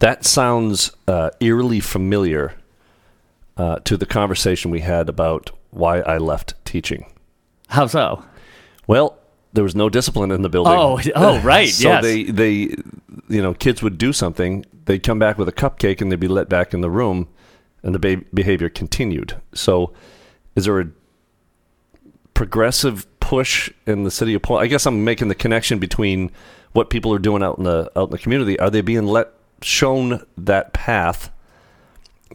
that 0.00 0.24
sounds 0.24 0.90
uh, 1.06 1.30
eerily 1.38 1.78
familiar 1.78 2.54
uh, 3.56 3.76
to 3.84 3.96
the 3.96 4.04
conversation 4.06 4.70
we 4.72 4.80
had 4.80 5.08
about 5.08 5.52
why 5.70 6.00
I 6.00 6.18
left 6.18 6.54
teaching. 6.64 7.06
How 7.68 7.86
so? 7.86 8.24
Well, 8.88 9.16
there 9.52 9.62
was 9.62 9.76
no 9.76 9.88
discipline 9.88 10.32
in 10.32 10.42
the 10.42 10.48
building. 10.48 10.72
Oh, 10.72 11.00
oh, 11.14 11.40
right. 11.44 11.68
so 11.68 11.88
yes. 11.88 12.02
they 12.02 12.24
they 12.24 12.52
you 13.28 13.42
know 13.42 13.54
kids 13.54 13.80
would 13.82 13.96
do 13.96 14.12
something 14.12 14.64
they'd 14.86 15.02
come 15.02 15.18
back 15.18 15.38
with 15.38 15.48
a 15.48 15.52
cupcake 15.52 16.00
and 16.00 16.10
they'd 16.10 16.18
be 16.18 16.26
let 16.28 16.48
back 16.48 16.74
in 16.74 16.80
the 16.80 16.90
room 16.90 17.28
and 17.82 17.94
the 17.94 17.98
be- 17.98 18.24
behavior 18.34 18.68
continued 18.68 19.40
so 19.54 19.92
is 20.54 20.66
there 20.66 20.80
a 20.80 20.88
progressive 22.34 23.06
push 23.20 23.70
in 23.86 24.04
the 24.04 24.10
city 24.10 24.34
of 24.34 24.42
Portland? 24.42 24.64
I 24.64 24.68
guess 24.68 24.86
I'm 24.86 25.04
making 25.04 25.28
the 25.28 25.34
connection 25.34 25.78
between 25.78 26.30
what 26.72 26.90
people 26.90 27.12
are 27.12 27.18
doing 27.18 27.42
out 27.42 27.58
in 27.58 27.64
the 27.64 27.90
out 27.96 28.08
in 28.08 28.10
the 28.10 28.18
community. 28.18 28.58
Are 28.58 28.70
they 28.70 28.80
being 28.80 29.06
let 29.06 29.28
shown 29.62 30.24
that 30.36 30.72
path 30.72 31.30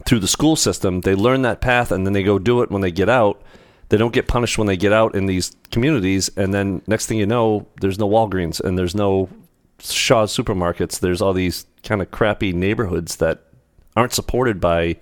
through 0.06 0.20
the 0.20 0.28
school 0.28 0.56
system? 0.56 1.02
They 1.02 1.14
learn 1.14 1.42
that 1.42 1.60
path 1.60 1.90
and 1.90 2.06
then 2.06 2.12
they 2.12 2.22
go 2.22 2.38
do 2.38 2.62
it 2.62 2.70
when 2.70 2.82
they 2.82 2.90
get 2.90 3.08
out. 3.08 3.42
They 3.90 3.96
don't 3.96 4.12
get 4.12 4.28
punished 4.28 4.58
when 4.58 4.66
they 4.66 4.76
get 4.76 4.92
out 4.92 5.14
in 5.14 5.26
these 5.26 5.56
communities, 5.70 6.30
and 6.36 6.52
then 6.52 6.82
next 6.86 7.06
thing 7.06 7.16
you 7.16 7.26
know, 7.26 7.66
there's 7.80 7.98
no 7.98 8.06
Walgreens 8.06 8.60
and 8.60 8.78
there's 8.78 8.94
no 8.94 9.30
Shaw's 9.80 10.36
supermarkets. 10.36 11.00
There's 11.00 11.22
all 11.22 11.32
these 11.32 11.64
kind 11.82 12.02
of 12.02 12.10
crappy 12.10 12.52
neighborhoods 12.52 13.16
that 13.16 13.44
aren't 13.96 14.12
supported 14.12 14.60
by, 14.60 14.96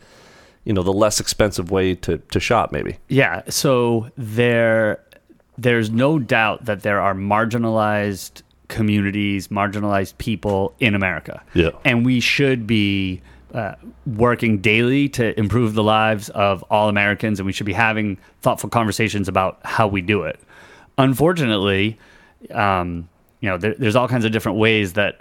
you 0.67 0.73
know, 0.73 0.83
the 0.83 0.93
less 0.93 1.21
expensive 1.21 1.71
way 1.71 1.95
to, 1.95 2.19
to 2.19 2.41
shop. 2.41 2.73
Maybe. 2.73 2.99
Yeah, 3.09 3.43
so 3.49 4.11
there 4.19 5.03
there's 5.57 5.89
no 5.91 6.19
doubt 6.19 6.67
that 6.67 6.83
there 6.83 7.01
are 7.01 7.15
marginalized 7.15 8.43
communities, 8.69 9.49
marginalized 9.49 10.19
people 10.19 10.75
in 10.81 10.95
America. 10.95 11.43
Yeah. 11.55 11.71
And 11.85 12.05
we 12.05 12.21
should 12.21 12.67
be 12.67 13.23
uh, 13.55 13.77
working 14.07 14.59
daily 14.59 15.09
to 15.11 15.39
improve 15.39 15.75
the 15.75 15.85
lives 15.85 16.29
of 16.31 16.63
all 16.65 16.89
Americans, 16.89 17.39
and 17.39 17.47
we 17.47 17.53
should 17.53 17.65
be 17.65 17.73
having 17.73 18.19
thoughtful 18.43 18.69
conversations 18.69 19.29
about 19.29 19.61
how 19.65 19.87
we 19.87 20.03
do 20.03 20.25
it. 20.25 20.39
Unfortunately, 20.99 21.97
um, 22.51 23.09
you 23.41 23.49
know, 23.49 23.57
there, 23.57 23.75
there's 23.79 23.97
all 23.97 24.09
kinds 24.09 24.25
of 24.25 24.33
different 24.33 24.59
ways 24.59 24.95
that 24.95 25.21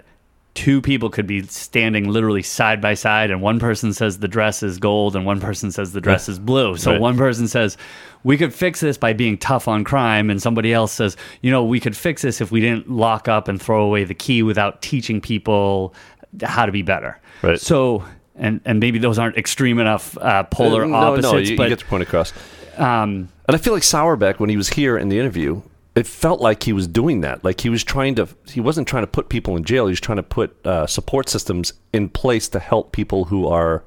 two 0.56 0.80
people 0.82 1.08
could 1.10 1.26
be 1.26 1.42
standing 1.44 2.08
literally 2.10 2.42
side 2.42 2.80
by 2.80 2.94
side 2.94 3.30
and 3.30 3.40
one 3.42 3.60
person 3.60 3.92
says 3.92 4.18
the 4.18 4.26
dress 4.28 4.62
is 4.62 4.78
gold 4.78 5.14
and 5.14 5.24
one 5.26 5.38
person 5.38 5.70
says 5.70 5.92
the 5.92 6.00
dress 6.00 6.28
is 6.28 6.38
blue 6.38 6.76
so 6.76 6.90
Right. 6.92 7.00
one 7.00 7.16
person 7.16 7.46
says 7.46 7.76
we 8.24 8.36
could 8.36 8.52
fix 8.52 8.80
this 8.80 8.98
by 8.98 9.12
being 9.12 9.36
tough 9.38 9.68
on 9.68 9.84
crime 9.84 10.30
and 10.30 10.40
somebody 10.42 10.72
else 10.72 10.92
says 10.92 11.16
you 11.42 11.50
know 11.50 11.62
we 11.62 11.78
could 11.78 11.96
fix 11.96 12.22
this 12.22 12.40
if 12.40 12.50
we 12.50 12.60
didn't 12.60 12.90
lock 12.90 13.28
up 13.28 13.46
and 13.48 13.60
throw 13.62 13.84
away 13.84 14.02
the 14.04 14.14
key 14.14 14.42
without 14.42 14.80
teaching 14.82 15.20
people 15.20 15.94
how 16.42 16.66
to 16.66 16.72
be 16.72 16.82
better 16.82 17.20
Right. 17.42 17.60
so 17.60 18.02
and 18.34 18.60
and 18.64 18.80
maybe 18.80 18.98
those 18.98 19.18
aren't 19.18 19.36
extreme 19.36 19.78
enough 19.78 20.16
uh, 20.18 20.42
polar 20.44 20.84
Uh, 20.84 20.88
no, 20.88 20.96
opposites 20.96 21.32
no, 21.32 21.38
you, 21.38 21.56
but 21.56 21.62
you 21.64 21.68
get 21.68 21.80
your 21.82 21.88
point 21.88 22.02
across. 22.02 22.32
um, 22.78 23.28
And 23.46 23.54
I 23.54 23.58
feel 23.58 23.72
like 23.72 23.82
Sahrbeck, 23.84 24.40
when 24.40 24.50
he 24.50 24.56
was 24.56 24.68
here 24.70 24.98
in 24.98 25.08
the 25.08 25.18
interview, 25.18 25.62
it 25.96 26.06
felt 26.06 26.40
like 26.40 26.62
he 26.64 26.72
was 26.72 26.86
doing 26.86 27.22
that. 27.22 27.42
Like 27.42 27.62
he 27.62 27.70
was 27.70 27.82
trying 27.82 28.14
to, 28.16 28.28
he 28.46 28.60
wasn't 28.60 28.86
trying 28.86 29.02
to 29.02 29.06
put 29.08 29.28
people 29.30 29.56
in 29.56 29.64
jail. 29.64 29.86
He 29.86 29.92
was 29.92 30.00
trying 30.00 30.16
to 30.16 30.22
put 30.22 30.54
uh, 30.66 30.86
support 30.86 31.28
systems 31.28 31.72
in 31.92 32.08
place 32.10 32.48
to 32.50 32.58
help 32.58 32.92
people 32.92 33.24
who 33.24 33.46
are, 33.48 33.82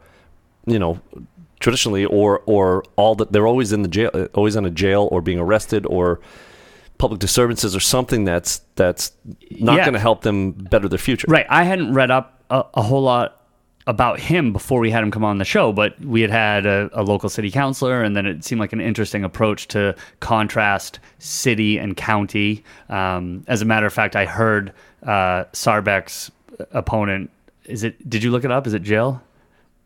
you 0.65 0.79
know, 0.79 0.99
traditionally 1.59 2.05
or 2.05 2.41
or 2.45 2.83
all 2.95 3.15
that 3.15 3.31
they're 3.31 3.45
always 3.47 3.71
in 3.71 3.81
the 3.83 3.87
jail, 3.89 4.09
always 4.33 4.55
in 4.55 4.65
a 4.65 4.69
jail 4.69 5.07
or 5.11 5.21
being 5.21 5.39
arrested 5.39 5.85
or 5.85 6.19
public 6.97 7.19
disturbances 7.19 7.75
or 7.75 7.79
something 7.79 8.25
that's 8.25 8.61
that's 8.75 9.11
not 9.51 9.77
Yeah. 9.77 9.85
going 9.85 9.93
to 9.93 9.99
help 9.99 10.21
them 10.23 10.51
better 10.51 10.87
their 10.89 10.97
future. 10.99 11.27
Right. 11.29 11.45
I 11.49 11.63
hadn't 11.63 11.93
read 11.93 12.11
up 12.11 12.43
a, 12.49 12.65
a 12.73 12.81
whole 12.81 13.03
lot 13.03 13.38
about 13.89 14.19
him 14.19 14.53
before 14.53 14.79
we 14.79 14.91
had 14.91 15.03
him 15.03 15.09
come 15.09 15.25
on 15.25 15.39
the 15.39 15.45
show, 15.45 15.73
but 15.73 15.99
we 16.05 16.21
had 16.21 16.29
had 16.29 16.65
a, 16.67 16.89
a 16.93 17.01
local 17.03 17.27
city 17.27 17.49
councilor, 17.49 18.03
and 18.03 18.15
then 18.15 18.25
it 18.27 18.45
seemed 18.45 18.61
like 18.61 18.71
an 18.71 18.79
interesting 18.79 19.23
approach 19.23 19.67
to 19.69 19.95
contrast 20.19 20.99
city 21.17 21.77
and 21.79 21.97
county. 21.97 22.63
Um, 22.89 23.43
as 23.47 23.61
a 23.61 23.65
matter 23.65 23.87
of 23.87 23.93
fact, 23.93 24.15
I 24.15 24.25
heard 24.25 24.73
uh, 25.03 25.45
Sahrbeck's 25.53 26.31
opponent. 26.71 27.31
Is 27.65 27.83
it? 27.83 28.07
Did 28.07 28.23
you 28.23 28.29
look 28.31 28.45
it 28.45 28.51
up? 28.51 28.67
Is 28.67 28.73
it 28.73 28.83
Jill? 28.83 29.21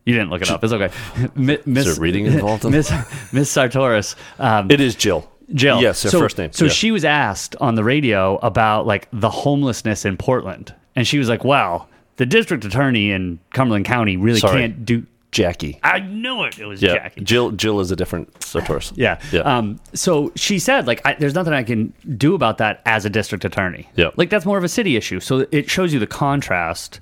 You 0.05 0.13
didn't 0.13 0.31
look 0.31 0.41
it 0.41 0.49
up. 0.51 0.61
It's 0.63 0.73
okay. 0.73 0.91
Mi- 1.35 1.59
Miss, 1.65 1.85
there 1.85 1.95
reading 1.95 2.25
involved 2.25 2.65
in 2.65 2.71
Miss 2.71 2.89
Miss 3.31 3.49
Sartoris. 3.55 4.15
Um, 4.37 4.69
It 4.69 4.81
is 4.81 4.95
Jill. 4.95 5.29
Jill. 5.53 5.81
Yes, 5.81 6.03
her 6.03 6.09
so, 6.09 6.19
first 6.19 6.37
name. 6.37 6.51
So 6.51 6.65
Yeah. 6.65 6.71
she 6.71 6.91
was 6.91 7.05
asked 7.05 7.55
on 7.61 7.75
the 7.75 7.83
radio 7.83 8.37
about 8.41 8.85
like 8.85 9.07
the 9.13 9.29
homelessness 9.29 10.03
in 10.03 10.17
Portland, 10.17 10.73
and 10.95 11.07
she 11.07 11.17
was 11.19 11.29
like, 11.29 11.43
"Well, 11.45 11.87
the 12.17 12.25
district 12.25 12.65
attorney 12.65 13.11
in 13.11 13.39
Cumberland 13.53 13.85
County 13.85 14.17
really 14.17 14.39
Sorry. 14.39 14.61
can't 14.61 14.85
do." 14.85 15.05
Jackie. 15.31 15.79
I 15.81 15.97
knew 15.99 16.43
it. 16.43 16.59
It 16.59 16.65
was 16.67 16.79
Yeah, 16.79 16.93
Jackie. 16.93 17.21
Jill. 17.21 17.49
Jill 17.53 17.79
is 17.79 17.89
a 17.89 17.95
different 17.95 18.31
Sartoris. 18.39 18.93
Yeah. 18.95 19.19
Yeah. 19.31 19.41
Um, 19.41 19.79
so 19.93 20.31
she 20.35 20.59
said, 20.59 20.85
like, 20.85 21.01
I, 21.05 21.15
there's 21.15 21.33
nothing 21.33 21.53
I 21.53 21.63
can 21.63 21.91
do 22.17 22.35
about 22.35 22.59
that 22.59 22.83
as 22.85 23.03
a 23.03 23.09
district 23.09 23.43
attorney. 23.43 23.89
Yeah. 23.95 24.11
Like, 24.15 24.29
that's 24.29 24.45
more 24.45 24.59
of 24.59 24.63
a 24.63 24.69
city 24.69 24.95
issue. 24.95 25.19
So 25.19 25.47
it 25.51 25.71
shows 25.71 25.91
you 25.91 25.99
the 25.99 26.05
contrast. 26.05 26.99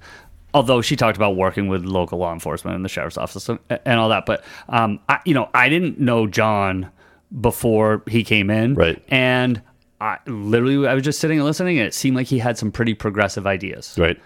Although 0.53 0.81
she 0.81 0.95
talked 0.95 1.17
about 1.17 1.35
working 1.35 1.67
with 1.67 1.83
local 1.83 2.19
law 2.19 2.31
enforcement 2.31 2.75
and 2.75 2.85
the 2.85 2.89
sheriff's 2.89 3.17
office 3.17 3.49
and, 3.49 3.59
and 3.69 3.99
all 3.99 4.07
that, 4.07 4.25
but 4.25 4.45
um, 4.69 4.99
I, 5.09 5.19
you 5.25 5.33
know, 5.33 5.49
I 5.53 5.67
didn't 5.67 5.99
know 5.99 6.25
John 6.27 6.89
before 7.39 8.01
he 8.07 8.23
came 8.23 8.49
in, 8.49 8.75
Right. 8.75 9.01
And 9.09 9.61
I 9.99 10.19
literally, 10.25 10.87
I 10.87 10.93
was 10.93 11.03
just 11.03 11.19
sitting 11.19 11.37
and 11.37 11.45
listening, 11.45 11.79
and 11.79 11.87
it 11.87 11.93
seemed 11.93 12.15
like 12.17 12.27
he 12.27 12.39
had 12.39 12.57
some 12.57 12.71
pretty 12.71 12.93
progressive 12.93 13.45
ideas. 13.47 13.95
Right. 13.97 14.19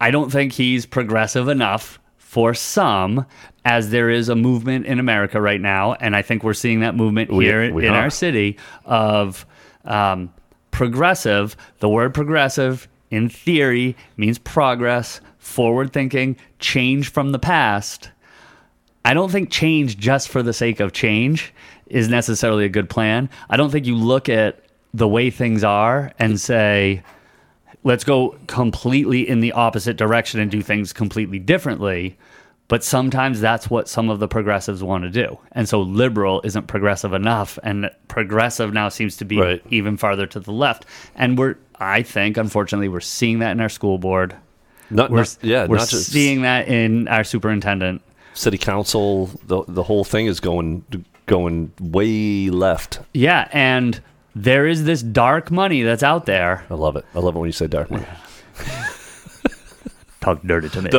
I 0.00 0.10
don't 0.10 0.30
think 0.30 0.52
he's 0.52 0.86
progressive 0.86 1.48
enough 1.48 1.98
for 2.18 2.52
some, 2.54 3.24
as 3.64 3.90
there 3.90 4.10
is 4.10 4.28
a 4.28 4.36
movement 4.36 4.86
in 4.86 4.98
America 4.98 5.40
right 5.40 5.60
now, 5.60 5.94
and 5.94 6.14
I 6.14 6.22
think 6.22 6.42
we're 6.44 6.52
seeing 6.54 6.80
that 6.80 6.94
movement 6.94 7.32
We- 7.32 7.44
here 7.46 7.72
we 7.72 7.86
in 7.86 7.94
are. 7.94 8.02
our 8.02 8.10
city 8.10 8.58
of 8.84 9.46
um, 9.84 10.32
progressive. 10.70 11.56
The 11.78 11.88
word 11.88 12.12
progressive, 12.14 12.88
in 13.10 13.28
theory, 13.28 13.96
means 14.16 14.38
progress, 14.38 15.20
forward 15.38 15.92
thinking, 15.92 16.36
change 16.58 17.10
from 17.10 17.32
the 17.32 17.38
past. 17.38 18.10
I 19.04 19.14
don't 19.14 19.30
think 19.30 19.50
change 19.50 19.96
just 19.98 20.28
for 20.28 20.42
the 20.42 20.52
sake 20.52 20.80
of 20.80 20.92
change 20.92 21.54
is 21.86 22.08
necessarily 22.08 22.64
a 22.64 22.68
good 22.68 22.90
plan. 22.90 23.30
I 23.48 23.56
don't 23.56 23.70
think 23.70 23.86
you 23.86 23.94
look 23.96 24.28
at 24.28 24.60
the 24.92 25.06
way 25.08 25.30
things 25.30 25.62
are 25.62 26.12
and 26.18 26.40
say, 26.40 27.02
let's 27.86 28.02
go 28.04 28.36
completely 28.48 29.28
in 29.28 29.38
the 29.40 29.52
opposite 29.52 29.96
direction 29.96 30.40
and 30.40 30.50
do 30.50 30.60
things 30.60 30.92
completely 30.92 31.38
differently. 31.38 32.16
But 32.68 32.82
sometimes 32.82 33.40
that's 33.40 33.70
what 33.70 33.88
some 33.88 34.10
of 34.10 34.18
the 34.18 34.26
progressives 34.26 34.82
want 34.82 35.04
to 35.04 35.10
do. 35.10 35.38
And 35.52 35.68
so 35.68 35.80
liberal 35.82 36.40
isn't 36.42 36.66
progressive 36.66 37.12
enough. 37.12 37.60
And 37.62 37.88
progressive 38.08 38.72
now 38.72 38.88
seems 38.88 39.16
to 39.18 39.24
be 39.24 39.38
Right. 39.38 39.62
even 39.70 39.96
farther 39.96 40.26
to 40.26 40.40
the 40.40 40.50
left. 40.50 40.84
And 41.14 41.38
we're, 41.38 41.54
I 41.78 42.02
think, 42.02 42.36
unfortunately, 42.36 42.88
we're 42.88 42.98
seeing 43.00 43.38
that 43.38 43.52
in 43.52 43.60
our 43.60 43.68
school 43.68 43.98
board. 43.98 44.34
Not, 44.90 45.10
We're, 45.12 45.18
not 45.18 45.38
yeah. 45.42 45.66
we're 45.66 45.78
seeing 45.78 46.42
that 46.42 46.66
in 46.66 47.06
our 47.06 47.22
superintendent. 47.24 48.02
city 48.34 48.58
council. 48.58 49.30
The 49.46 49.62
the 49.68 49.82
whole 49.84 50.04
thing 50.04 50.26
is 50.26 50.40
going 50.40 50.84
going 51.26 51.72
way 51.80 52.50
left. 52.50 52.98
Yeah. 53.14 53.48
And 53.52 54.00
there 54.36 54.66
is 54.66 54.84
this 54.84 55.02
dark 55.02 55.50
money 55.50 55.82
that's 55.82 56.02
out 56.02 56.26
there. 56.26 56.66
I 56.68 56.74
love 56.74 56.96
it. 56.96 57.06
I 57.14 57.20
love 57.20 57.34
it 57.34 57.38
when 57.38 57.48
you 57.48 57.52
say 57.52 57.66
dark 57.66 57.90
money. 57.90 58.04
Talk 60.20 60.42
dirty 60.42 60.68
to 60.68 60.82
me. 60.82 60.90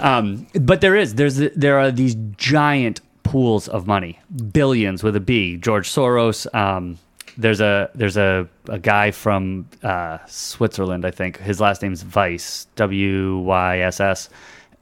Um, 0.00 0.48
but 0.54 0.80
there 0.80 0.96
is 0.96 1.14
there's 1.14 1.36
there 1.36 1.78
are 1.78 1.92
these 1.92 2.16
giant 2.36 3.00
pools 3.22 3.68
of 3.68 3.86
money, 3.86 4.18
billions 4.52 5.04
with 5.04 5.14
a 5.14 5.20
B. 5.20 5.56
George 5.56 5.88
Soros. 5.88 6.52
Um, 6.52 6.98
there's 7.36 7.60
a 7.60 7.90
there's 7.94 8.16
a, 8.16 8.48
a 8.68 8.80
guy 8.80 9.12
from 9.12 9.68
uh, 9.84 10.18
Switzerland, 10.26 11.04
I 11.04 11.12
think. 11.12 11.38
His 11.38 11.60
last 11.60 11.82
name's 11.82 12.04
Weiss, 12.04 12.66
W 12.74 13.38
Y 13.38 13.78
S 13.78 14.00
S, 14.00 14.30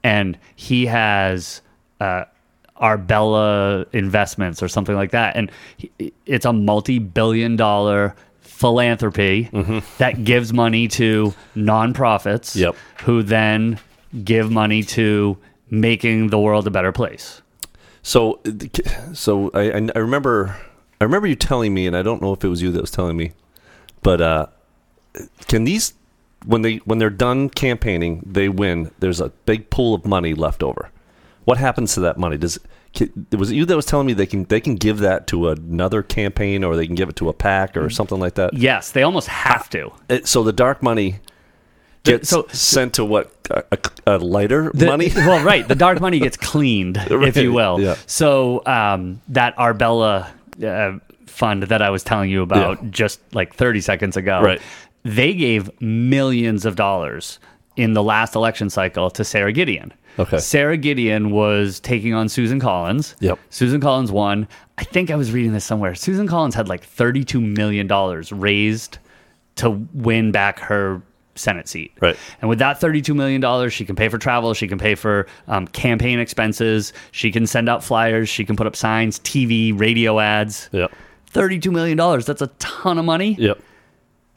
and 0.03 0.35
he 0.55 0.87
has 0.87 1.61
uh, 1.99 2.23
Arbella 2.79 3.85
Investments 3.93 4.61
or 4.63 4.67
something 4.67 4.95
like 4.95 5.11
that, 5.11 5.35
and 5.35 5.51
it's 6.25 6.45
a 6.45 6.53
multi-billion-dollar 6.53 8.15
philanthropy 8.41 9.49
that 9.97 10.23
gives 10.23 10.51
money 10.53 10.87
to 10.87 11.33
nonprofits 11.55 12.55
Yep. 12.55 12.75
who 13.03 13.23
then 13.23 13.79
give 14.23 14.49
money 14.51 14.83
to 14.83 15.37
making 15.69 16.29
the 16.29 16.39
world 16.39 16.65
a 16.67 16.71
better 16.71 16.91
place. 16.91 17.41
So, 18.01 18.39
so 19.13 19.51
I, 19.53 19.71
I 19.71 19.89
I 19.95 19.99
remember 19.99 20.55
I 20.99 21.03
remember 21.03 21.27
you 21.27 21.35
telling 21.35 21.73
me, 21.73 21.85
and 21.87 21.95
I 21.95 22.01
don't 22.01 22.21
know 22.21 22.33
if 22.33 22.43
it 22.43 22.47
was 22.47 22.61
you 22.61 22.71
that 22.71 22.81
was 22.81 22.89
telling 22.91 23.17
me, 23.17 23.33
but 24.01 24.21
uh, 24.21 24.45
can 25.47 25.65
these 25.65 25.93
when 26.45 26.61
they 26.61 26.77
when 26.77 26.99
they're 26.99 27.09
done 27.09 27.49
campaigning, 27.49 28.23
they 28.25 28.47
win. 28.49 28.91
There's 28.99 29.19
a 29.19 29.29
big 29.45 29.69
pool 29.69 29.93
of 29.93 30.05
money 30.05 30.33
left 30.33 30.63
over. 30.63 30.89
What 31.47 31.57
happens 31.57 31.93
to 31.93 32.01
that 32.01 32.17
money? 32.17 32.35
Does 32.37 32.59
was 33.31 33.51
it 33.51 33.55
you 33.55 33.63
that 33.63 33.75
was 33.77 33.85
telling 33.85 34.05
me 34.05 34.11
they 34.11 34.25
can 34.25 34.43
they 34.45 34.59
can 34.59 34.75
give 34.75 34.97
that 34.99 35.27
to 35.27 35.47
another 35.47 36.03
campaign 36.03 36.61
or 36.65 36.75
they 36.75 36.85
can 36.85 36.95
give 36.95 37.07
it 37.07 37.15
to 37.17 37.29
a 37.29 37.33
PAC 37.33 37.77
or 37.77 37.89
something 37.89 38.19
like 38.19 38.33
that? 38.33 38.53
Yes, 38.53 38.91
they 38.91 39.01
almost 39.03 39.29
have 39.29 39.69
to. 39.69 39.91
It- 40.09 40.27
so 40.27 40.43
the 40.43 40.51
dark 40.51 40.83
money 40.83 41.19
gets 42.03 42.27
so- 42.27 42.47
sent 42.51 42.95
to 42.95 43.05
what 43.05 43.31
a, 43.49 43.77
a, 44.05 44.17
lighter 44.17 44.71
The- 44.73 44.87
money. 44.87 45.09
well, 45.15 45.41
right. 45.41 45.65
The 45.65 45.75
dark 45.75 46.01
money 46.01 46.19
gets 46.19 46.35
cleaned, 46.35 46.97
if 47.09 47.37
you 47.37 47.53
will. 47.53 47.79
yeah. 47.79 47.95
So 48.07 48.61
um, 48.65 49.21
that 49.29 49.57
Arbella 49.57 50.29
uh, 50.61 50.99
fund 51.27 51.63
that 51.63 51.81
I 51.81 51.89
was 51.91 52.03
telling 52.03 52.29
you 52.29 52.41
about 52.41 52.83
Yeah. 52.83 52.89
just 52.89 53.21
like 53.33 53.55
30 53.55 53.79
seconds 53.79 54.17
ago, 54.17 54.41
Right. 54.41 54.61
they 55.03 55.33
gave 55.33 55.69
millions 55.81 56.65
of 56.65 56.75
dollars 56.75 57.39
in 57.77 57.93
the 57.93 58.03
last 58.03 58.35
election 58.35 58.69
cycle 58.69 59.09
to 59.11 59.23
Sara 59.23 59.53
Gideon. 59.53 59.93
Okay. 60.19 60.37
Sara 60.37 60.77
Gideon 60.77 61.31
was 61.31 61.79
taking 61.79 62.13
on 62.13 62.29
Susan 62.29 62.59
Collins. 62.59 63.15
Yep. 63.19 63.39
Susan 63.49 63.79
Collins 63.79 64.11
won. 64.11 64.47
I 64.77 64.83
think 64.83 65.11
I 65.11 65.15
was 65.15 65.31
reading 65.31 65.53
this 65.53 65.65
somewhere. 65.65 65.95
Susan 65.95 66.27
Collins 66.27 66.55
had 66.55 66.67
like 66.67 66.85
$32 66.85 67.41
million 67.41 67.87
raised 68.31 68.97
to 69.55 69.69
win 69.93 70.31
back 70.31 70.59
her 70.59 71.01
Senate 71.35 71.67
seat. 71.67 71.91
Right. 72.01 72.17
And 72.41 72.49
with 72.49 72.59
that 72.59 72.79
$32 72.79 73.15
million, 73.15 73.69
she 73.69 73.85
can 73.85 73.95
pay 73.95 74.09
for 74.09 74.17
travel, 74.17 74.53
she 74.53 74.67
can 74.67 74.77
pay 74.77 74.95
for 74.95 75.27
um, 75.47 75.67
campaign 75.67 76.19
expenses, 76.19 76.93
she 77.11 77.31
can 77.31 77.45
send 77.47 77.69
out 77.69 77.83
flyers, 77.83 78.29
she 78.29 78.45
can 78.45 78.55
put 78.55 78.67
up 78.67 78.75
signs, 78.75 79.19
TV, 79.19 79.77
radio 79.77 80.19
ads. 80.19 80.69
Yep. 80.71 80.91
$32 81.33 81.71
million, 81.71 81.97
that's 82.21 82.41
a 82.41 82.47
ton 82.59 82.97
of 82.97 83.05
money. 83.05 83.35
Yep. 83.39 83.59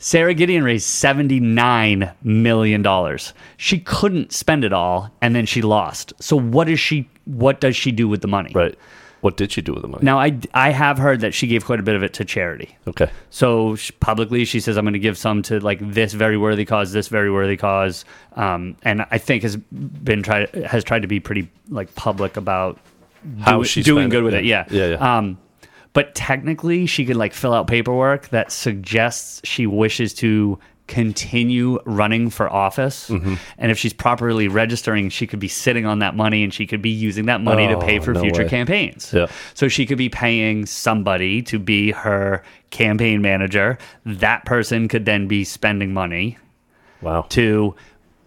Sara 0.02 0.32
Gideon 0.32 0.64
raised 0.64 0.88
$79 0.88 2.14
million. 2.22 3.18
She 3.58 3.78
couldn't 3.80 4.32
spend 4.32 4.64
it 4.64 4.72
all, 4.72 5.10
and 5.20 5.36
then 5.36 5.44
she 5.46 5.60
lost. 5.62 6.14
So 6.20 6.36
what 6.36 6.68
is 6.70 6.80
she? 6.80 7.08
What 7.26 7.60
does 7.60 7.76
she 7.76 7.92
do 7.92 8.08
with 8.08 8.22
the 8.22 8.28
money? 8.28 8.50
Right. 8.54 8.76
What 9.20 9.36
did 9.36 9.52
she 9.52 9.60
do 9.60 9.74
with 9.74 9.82
the 9.82 9.88
money? 9.88 10.02
Now, 10.02 10.18
I, 10.18 10.38
I 10.54 10.70
have 10.70 10.96
heard 10.96 11.20
that 11.20 11.34
she 11.34 11.46
gave 11.46 11.66
quite 11.66 11.78
a 11.78 11.82
bit 11.82 11.94
of 11.94 12.02
it 12.02 12.14
to 12.14 12.24
charity. 12.24 12.74
Okay. 12.88 13.10
So 13.28 13.76
she, 13.76 13.92
publicly, 13.92 14.46
she 14.46 14.58
says, 14.60 14.78
"I'm 14.78 14.84
going 14.84 14.94
to 14.94 14.98
give 14.98 15.18
some 15.18 15.42
to 15.42 15.60
like 15.60 15.78
this 15.92 16.14
very 16.14 16.38
worthy 16.38 16.64
cause, 16.64 16.92
this 16.92 17.08
very 17.08 17.30
worthy 17.30 17.58
cause," 17.58 18.06
um, 18.36 18.76
and 18.82 19.04
I 19.10 19.18
think 19.18 19.42
has 19.42 19.56
been 19.56 20.22
tried 20.22 20.48
has 20.64 20.82
tried 20.82 21.02
to 21.02 21.08
be 21.08 21.20
pretty 21.20 21.50
like 21.68 21.94
public 21.94 22.38
about 22.38 22.78
How 23.40 23.58
do- 23.58 23.64
she 23.64 23.82
doing 23.82 24.08
good 24.08 24.24
with 24.24 24.32
yeah. 24.32 24.40
it. 24.40 24.44
Yeah, 24.46 24.64
Yeah, 24.70 24.86
yeah. 24.92 25.18
Um, 25.18 25.38
but 25.92 26.14
technically, 26.14 26.86
she 26.86 27.04
could 27.04 27.16
like 27.16 27.34
fill 27.34 27.52
out 27.52 27.66
paperwork 27.66 28.28
that 28.28 28.52
suggests 28.52 29.40
she 29.44 29.66
wishes 29.66 30.14
to 30.14 30.58
continue 30.86 31.78
running 31.84 32.28
for 32.30 32.52
office, 32.52 33.08
Mm-hmm. 33.10 33.34
and 33.58 33.70
if 33.70 33.78
she's 33.78 33.92
properly 33.92 34.48
registering, 34.48 35.08
she 35.08 35.24
could 35.24 35.38
be 35.38 35.46
sitting 35.46 35.86
on 35.86 36.00
that 36.00 36.16
money, 36.16 36.42
and 36.42 36.52
she 36.52 36.66
could 36.66 36.82
be 36.82 36.90
using 36.90 37.26
that 37.26 37.40
money 37.40 37.68
to 37.68 37.78
pay 37.78 37.98
Oh, 38.00 38.02
for 38.02 38.12
no 38.12 38.20
future 38.20 38.42
way. 38.42 38.48
campaigns. 38.48 39.12
Yeah. 39.14 39.26
So 39.54 39.68
she 39.68 39.86
could 39.86 39.98
be 39.98 40.08
paying 40.08 40.66
somebody 40.66 41.42
to 41.42 41.60
be 41.60 41.92
her 41.92 42.42
campaign 42.70 43.22
manager. 43.22 43.78
That 44.04 44.44
person 44.44 44.88
could 44.88 45.04
then 45.04 45.28
be 45.28 45.44
spending 45.44 45.92
money 45.94 46.38
Wow. 47.02 47.24
to 47.30 47.74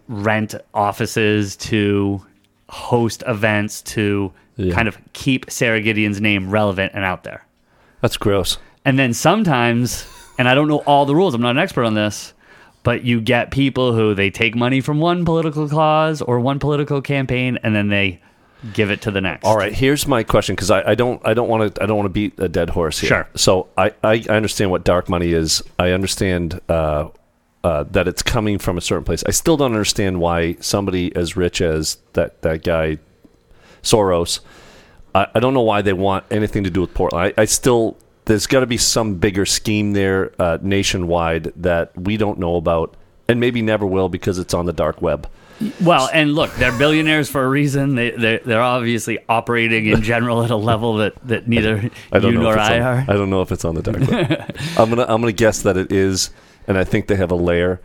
rent 0.08 0.54
offices, 0.72 1.56
to 1.56 2.22
host 2.70 3.22
events, 3.26 3.82
to 3.82 4.32
Yeah. 4.56 4.74
kind 4.74 4.88
of 4.88 4.96
keep 5.12 5.50
Sara 5.50 5.80
Gideon's 5.82 6.20
name 6.20 6.48
relevant 6.50 6.92
and 6.94 7.04
out 7.04 7.24
there. 7.24 7.44
That's 8.04 8.18
gross. 8.18 8.58
And 8.84 8.98
then 8.98 9.14
sometimes, 9.14 10.04
and 10.36 10.46
I 10.46 10.54
don't 10.54 10.68
know 10.68 10.80
all 10.80 11.06
the 11.06 11.16
rules, 11.16 11.32
I'm 11.32 11.40
not 11.40 11.52
an 11.52 11.58
expert 11.58 11.84
on 11.84 11.94
this, 11.94 12.34
but 12.82 13.02
you 13.02 13.18
get 13.18 13.50
people 13.50 13.94
who 13.94 14.14
they 14.14 14.28
take 14.28 14.54
money 14.54 14.82
from 14.82 14.98
one 14.98 15.24
political 15.24 15.66
cause 15.70 16.20
or 16.20 16.38
one 16.38 16.58
political 16.58 17.00
campaign 17.00 17.58
and 17.62 17.74
then 17.74 17.88
they 17.88 18.20
give 18.74 18.90
it 18.90 19.00
to 19.00 19.10
the 19.10 19.22
next. 19.22 19.46
All 19.46 19.56
right, 19.56 19.72
here's 19.72 20.06
my 20.06 20.22
question 20.22 20.54
because 20.54 20.70
I, 20.70 20.90
I 20.90 20.94
don't 20.94 21.26
I 21.26 21.32
don't 21.32 21.48
want 21.48 21.76
to 21.76 21.82
I 21.82 21.86
don't 21.86 21.96
want 21.96 22.04
to 22.04 22.10
beat 22.10 22.38
a 22.38 22.46
dead 22.46 22.68
horse 22.68 22.98
here. 22.98 23.08
Sure. 23.08 23.28
So 23.36 23.68
I, 23.78 23.94
I, 24.04 24.22
I 24.28 24.36
understand 24.36 24.70
what 24.70 24.84
dark 24.84 25.08
money 25.08 25.32
is. 25.32 25.62
I 25.78 25.92
understand 25.92 26.60
uh, 26.68 27.08
uh, 27.62 27.84
that 27.84 28.06
it's 28.06 28.22
coming 28.22 28.58
from 28.58 28.76
a 28.76 28.82
certain 28.82 29.04
place. 29.04 29.24
I 29.26 29.30
still 29.30 29.56
don't 29.56 29.72
understand 29.72 30.20
why 30.20 30.56
somebody 30.60 31.16
as 31.16 31.38
rich 31.38 31.62
as 31.62 31.96
that 32.12 32.42
that 32.42 32.64
guy 32.64 32.98
Soros. 33.82 34.40
I, 35.14 35.26
I 35.34 35.40
don't 35.40 35.54
know 35.54 35.62
why 35.62 35.82
they 35.82 35.92
want 35.92 36.24
anything 36.30 36.64
to 36.64 36.70
do 36.70 36.80
with 36.80 36.94
Portland. 36.94 37.32
I, 37.36 37.42
I 37.42 37.44
still 37.44 37.96
there's 38.26 38.46
got 38.46 38.60
to 38.60 38.66
be 38.66 38.78
some 38.78 39.16
bigger 39.16 39.44
scheme 39.44 39.92
there 39.92 40.32
uh, 40.40 40.58
nationwide 40.62 41.52
that 41.56 41.96
we 41.96 42.16
don't 42.16 42.38
know 42.38 42.56
about 42.56 42.96
and 43.28 43.40
maybe 43.40 43.62
never 43.62 43.86
will 43.86 44.08
because 44.08 44.38
it's 44.38 44.54
on 44.54 44.66
the 44.66 44.72
dark 44.72 45.00
web. 45.02 45.28
Well, 45.82 46.10
and 46.12 46.34
look, 46.34 46.52
they're 46.54 46.76
billionaires 46.76 47.30
for 47.30 47.44
a 47.44 47.48
reason. 47.48 47.94
They 47.94 48.10
they're, 48.10 48.40
they're 48.40 48.60
obviously 48.60 49.18
operating 49.28 49.86
in 49.86 50.02
general 50.02 50.42
at 50.42 50.50
a 50.50 50.56
level 50.56 50.96
that, 50.96 51.14
that 51.28 51.46
neither 51.46 51.90
I 52.10 52.18
don't 52.18 52.32
you 52.32 52.38
know 52.38 52.44
nor 52.44 52.58
I 52.58 52.80
on, 52.80 52.82
are. 52.82 53.04
I 53.08 53.12
don't 53.12 53.30
know 53.30 53.40
if 53.40 53.52
it's 53.52 53.64
on 53.64 53.74
the 53.76 53.82
dark 53.82 54.00
web. 54.00 54.56
I'm 54.76 54.88
gonna 54.90 55.06
I'm 55.08 55.20
gonna 55.20 55.32
guess 55.32 55.62
that 55.62 55.76
it 55.76 55.92
is, 55.92 56.30
and 56.66 56.76
I 56.76 56.84
think 56.84 57.06
they 57.06 57.16
have 57.16 57.30
a 57.30 57.36
layer, 57.36 57.80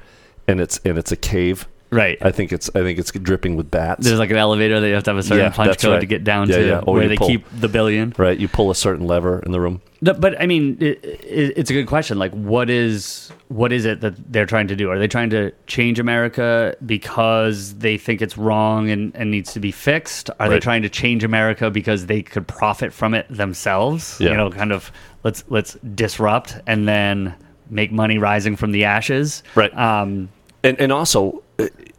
and 0.47 0.59
it's 0.59 0.79
and 0.83 0.97
it's 0.97 1.11
a 1.11 1.15
cave. 1.15 1.67
Right. 1.91 2.17
I 2.21 2.31
think 2.31 2.51
it's 2.53 2.69
I 2.75 2.81
think 2.81 2.99
it's 2.99 3.11
dripping 3.11 3.55
with 3.57 3.69
bats. 3.71 4.05
There's 4.05 4.19
like 4.19 4.31
an 4.31 4.37
elevator 4.37 4.79
that 4.79 4.87
you 4.87 4.93
have 4.93 5.03
to 5.05 5.11
have 5.11 5.17
a 5.17 5.23
certain 5.23 5.45
Yeah, 5.45 5.49
punch 5.51 5.79
code 5.79 5.91
right. 5.93 5.99
to 5.99 6.05
get 6.05 6.23
down 6.23 6.49
Yeah, 6.49 6.57
to 6.57 6.67
yeah. 6.67 6.79
Where 6.81 7.07
they 7.07 7.17
pull- 7.17 7.27
keep 7.27 7.45
the 7.51 7.67
billion. 7.67 8.13
right, 8.17 8.37
you 8.37 8.47
pull 8.47 8.71
a 8.71 8.75
certain 8.75 9.07
lever 9.07 9.39
in 9.45 9.51
the 9.51 9.59
room. 9.59 9.81
No, 10.01 10.13
But 10.13 10.39
I 10.41 10.45
mean, 10.45 10.77
it, 10.79 11.03
it, 11.03 11.53
it's 11.57 11.69
a 11.69 11.73
good 11.73 11.87
question. 11.87 12.17
Like, 12.17 12.31
what 12.31 12.69
is 12.69 13.31
what 13.49 13.73
is 13.73 13.83
it 13.85 13.99
that 14.01 14.31
they're 14.31 14.45
trying 14.45 14.67
to 14.69 14.75
do? 14.75 14.89
Are 14.89 14.97
they 14.97 15.07
trying 15.09 15.29
to 15.31 15.51
change 15.67 15.99
America 15.99 16.73
because 16.85 17.73
they 17.75 17.97
think 17.97 18.21
it's 18.21 18.37
wrong 18.37 18.89
and, 18.89 19.13
and 19.15 19.29
needs 19.29 19.51
to 19.53 19.59
be 19.59 19.71
fixed? 19.71 20.29
Are 20.39 20.47
they 20.47 20.59
trying 20.59 20.83
to 20.83 20.89
change 20.89 21.23
America 21.25 21.69
because 21.69 22.05
they 22.05 22.21
could 22.21 22.47
profit 22.47 22.93
from 22.93 23.13
it 23.13 23.25
themselves? 23.29 24.17
You 24.21 24.29
know, 24.33 24.49
kind 24.51 24.71
of 24.71 24.91
let's 25.23 25.43
let's 25.49 25.73
disrupt 25.95 26.55
and 26.65 26.87
then 26.87 27.35
make 27.69 27.91
money 27.91 28.17
rising 28.17 28.55
from 28.55 28.71
the 28.71 28.85
ashes. 28.85 29.43
Right. 29.55 29.75
Um, 29.77 30.29
and 30.63 30.79
and 30.79 30.91
also 30.93 31.43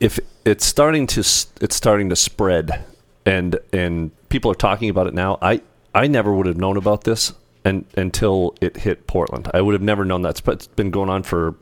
if 0.01 0.18
it's 0.44 0.64
starting 0.64 1.07
to 1.07 1.20
it's 1.20 1.77
starting 1.77 2.09
to 2.09 2.16
spread 2.16 2.85
and 3.27 3.59
and 3.73 4.11
people 4.29 4.51
are 4.51 4.55
talking 4.57 4.88
about 4.88 5.07
it 5.07 5.14
now 5.14 5.38
i 5.42 5.61
i 5.94 6.07
never 6.07 6.33
would 6.35 6.46
have 6.46 6.57
known 6.57 6.77
about 6.77 7.05
this 7.05 7.33
and 7.64 7.85
until 7.96 8.55
it 8.61 8.79
hit 8.79 9.07
portland 9.07 9.51
i 9.55 9.61
would 9.61 9.75
have 9.75 9.83
never 9.83 10.05
known 10.05 10.23
that 10.23 10.40
it's 10.49 10.66
been 10.68 10.90
going 10.90 11.11
on 11.11 11.23
for 11.23 11.55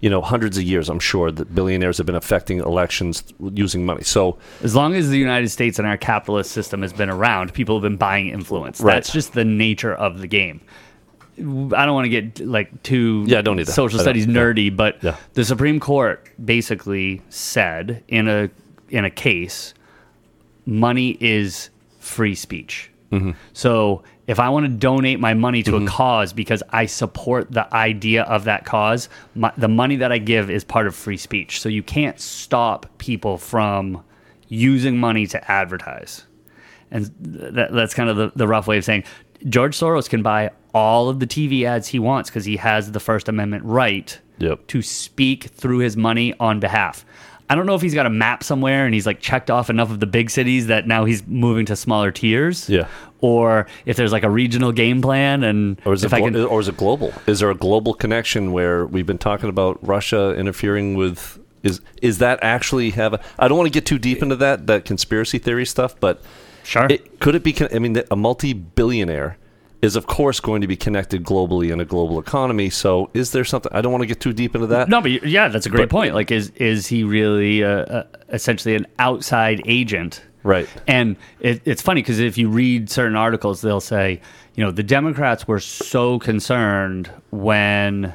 you 0.00 0.10
know 0.10 0.20
hundreds 0.20 0.58
of 0.58 0.64
years 0.64 0.90
i'm 0.90 1.00
sure 1.00 1.30
that 1.30 1.54
billionaires 1.54 1.96
have 1.96 2.06
been 2.06 2.14
affecting 2.14 2.58
elections 2.58 3.24
using 3.40 3.86
money 3.86 4.02
so 4.02 4.36
As 4.62 4.74
long 4.74 4.94
as 4.94 5.08
the 5.08 5.18
United 5.18 5.48
States 5.48 5.78
and 5.78 5.88
our 5.88 5.96
capitalist 5.96 6.50
system 6.52 6.82
has 6.82 6.92
been 6.92 7.08
around, 7.08 7.54
people 7.54 7.76
have 7.76 7.82
been 7.82 7.96
buying 7.96 8.28
influence. 8.28 8.80
Right. 8.80 8.94
That's 8.94 9.12
just 9.12 9.32
the 9.32 9.44
nature 9.44 9.94
of 9.94 10.20
the 10.20 10.26
game. 10.26 10.60
I 11.42 11.84
don't 11.86 11.94
want 11.94 12.04
to 12.06 12.08
get 12.08 12.40
like 12.46 12.82
too 12.82 13.24
Yeah, 13.26 13.42
don't 13.42 13.58
either. 13.60 13.72
social 13.72 13.98
don't- 13.98 14.04
studies 14.04 14.26
nerdy, 14.26 14.74
but 14.74 15.02
Yeah. 15.02 15.16
the 15.34 15.44
Supreme 15.44 15.80
Court 15.80 16.26
basically 16.44 17.22
said 17.28 18.02
in 18.08 18.28
a 18.28 18.50
in 18.90 19.04
a 19.04 19.10
case, 19.10 19.74
money 20.66 21.16
is 21.20 21.70
free 21.98 22.34
speech. 22.34 22.90
Mm-hmm. 23.10 23.32
So 23.52 24.02
if 24.26 24.38
I 24.38 24.48
want 24.48 24.64
to 24.66 24.72
donate 24.72 25.20
my 25.20 25.34
money 25.34 25.62
to 25.64 25.76
a 25.76 25.86
cause 25.86 26.32
because 26.32 26.62
I 26.70 26.86
support 26.86 27.50
the 27.50 27.72
idea 27.74 28.22
of 28.22 28.44
that 28.44 28.64
cause, 28.64 29.08
my, 29.34 29.52
the 29.56 29.68
money 29.68 29.96
that 29.96 30.12
I 30.12 30.18
give 30.18 30.50
is 30.50 30.64
part 30.64 30.86
of 30.86 30.94
free 30.94 31.16
speech. 31.16 31.60
So 31.60 31.68
you 31.68 31.82
can't 31.82 32.18
stop 32.20 32.86
people 32.98 33.36
from 33.36 34.02
using 34.48 34.98
money 34.98 35.26
to 35.26 35.50
advertise. 35.50 36.24
And 36.90 37.10
that, 37.20 37.72
that's 37.72 37.94
kind 37.94 38.08
of 38.10 38.16
the, 38.16 38.32
the 38.36 38.46
rough 38.46 38.66
way 38.66 38.78
of 38.78 38.84
saying 38.84 39.04
George 39.48 39.76
Soros 39.78 40.08
can 40.08 40.22
buy 40.22 40.50
all 40.74 41.08
of 41.08 41.20
the 41.20 41.26
TV 41.26 41.64
ads 41.64 41.88
he 41.88 41.98
wants 41.98 42.30
because 42.30 42.44
he 42.44 42.56
has 42.56 42.92
the 42.92 43.00
First 43.00 43.28
Amendment 43.28 43.64
right 43.64 44.18
Yep. 44.38 44.66
to 44.68 44.82
speak 44.82 45.44
through 45.44 45.78
his 45.78 45.96
money 45.96 46.34
on 46.40 46.58
behalf. 46.60 47.04
I 47.50 47.54
don't 47.54 47.66
know 47.66 47.74
if 47.74 47.82
he's 47.82 47.94
got 47.94 48.06
a 48.06 48.10
map 48.10 48.42
somewhere 48.42 48.86
and 48.86 48.94
he's 48.94 49.04
like 49.06 49.20
checked 49.20 49.50
off 49.50 49.68
enough 49.68 49.90
of 49.90 50.00
the 50.00 50.06
big 50.06 50.30
cities 50.30 50.68
that 50.68 50.86
now 50.86 51.04
he's 51.04 51.26
moving 51.26 51.66
to 51.66 51.76
smaller 51.76 52.10
tiers. 52.10 52.68
Yeah. 52.68 52.86
Or 53.20 53.66
if 53.84 53.96
there's 53.96 54.10
like 54.10 54.22
a 54.22 54.30
regional 54.30 54.72
game 54.72 55.02
plan 55.02 55.44
and 55.44 55.80
or 55.84 55.92
is, 55.92 56.02
it 56.02 56.08
glo- 56.10 56.24
can 56.24 56.36
or 56.36 56.60
is 56.60 56.68
it 56.68 56.76
global? 56.78 57.12
Is 57.26 57.40
there 57.40 57.50
a 57.50 57.54
global 57.54 57.92
connection 57.94 58.52
where 58.52 58.86
we've 58.86 59.06
been 59.06 59.18
talking 59.18 59.48
about 59.50 59.78
Russia 59.86 60.34
interfering 60.36 60.94
with? 60.96 61.38
Is 61.62 61.80
is 62.00 62.18
that 62.18 62.38
actually 62.42 62.90
have? 62.90 63.12
A, 63.14 63.20
I 63.38 63.46
don't 63.48 63.58
want 63.58 63.68
to 63.68 63.72
get 63.72 63.84
too 63.86 63.98
deep 63.98 64.22
into 64.22 64.34
that 64.36 64.66
that 64.66 64.84
conspiracy 64.86 65.38
theory 65.38 65.66
stuff, 65.66 65.94
but 66.00 66.20
Sure. 66.64 66.86
it, 66.88 67.20
could 67.20 67.34
it 67.36 67.44
be? 67.44 67.54
I 67.72 67.78
mean, 67.78 68.02
a 68.10 68.16
multi-billionaire 68.16 69.36
is 69.82 69.96
of 69.96 70.06
course 70.06 70.40
going 70.40 70.60
to 70.62 70.66
be 70.66 70.76
connected 70.76 71.24
globally 71.24 71.72
in 71.72 71.80
a 71.80 71.84
global 71.84 72.18
economy. 72.18 72.70
So, 72.70 73.10
is 73.12 73.32
there 73.32 73.44
something? 73.44 73.70
I 73.74 73.80
don't 73.82 73.92
want 73.92 74.02
to 74.02 74.06
get 74.06 74.20
too 74.20 74.32
deep 74.32 74.54
into 74.54 74.68
that. 74.68 74.88
No, 74.88 75.00
but 75.00 75.10
yeah, 75.10 75.48
that's 75.48 75.66
a 75.66 75.70
great 75.70 75.88
But- 75.88 75.90
point. 75.90 76.14
Like, 76.14 76.30
is 76.30 76.50
is 76.56 76.86
he 76.86 77.04
really 77.04 77.62
uh, 77.64 77.68
uh, 77.68 78.06
essentially 78.30 78.74
an 78.76 78.86
outside 78.98 79.60
agent 79.66 80.22
Right. 80.44 80.68
And 80.86 81.16
it, 81.40 81.62
it's 81.64 81.82
funny 81.82 82.02
because 82.02 82.18
if 82.18 82.36
you 82.36 82.48
read 82.48 82.90
certain 82.90 83.16
articles, 83.16 83.60
they'll 83.60 83.80
say, 83.80 84.20
you 84.54 84.64
know, 84.64 84.70
the 84.70 84.82
Democrats 84.82 85.46
were 85.46 85.60
so 85.60 86.18
concerned 86.18 87.10
when 87.30 88.14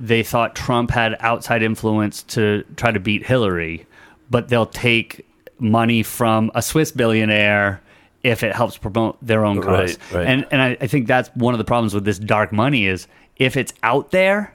they 0.00 0.22
thought 0.22 0.54
Trump 0.54 0.90
had 0.90 1.16
outside 1.20 1.62
influence 1.62 2.22
to 2.24 2.64
try 2.76 2.90
to 2.90 3.00
beat 3.00 3.26
Hillary, 3.26 3.86
but 4.30 4.48
they'll 4.48 4.66
take 4.66 5.26
money 5.58 6.02
from 6.02 6.50
a 6.54 6.62
Swiss 6.62 6.92
billionaire 6.92 7.80
if 8.28 8.42
it 8.42 8.54
helps 8.54 8.78
promote 8.78 9.18
their 9.20 9.44
own 9.44 9.60
cause. 9.62 9.98
Right, 10.12 10.14
right. 10.18 10.26
And 10.26 10.46
and 10.50 10.62
I, 10.62 10.76
I 10.80 10.86
think 10.86 11.06
that's 11.06 11.28
one 11.34 11.54
of 11.54 11.58
the 11.58 11.64
problems 11.64 11.94
with 11.94 12.04
this 12.04 12.18
dark 12.18 12.52
money 12.52 12.86
is 12.86 13.06
if 13.36 13.56
it's 13.56 13.72
out 13.82 14.10
there, 14.10 14.52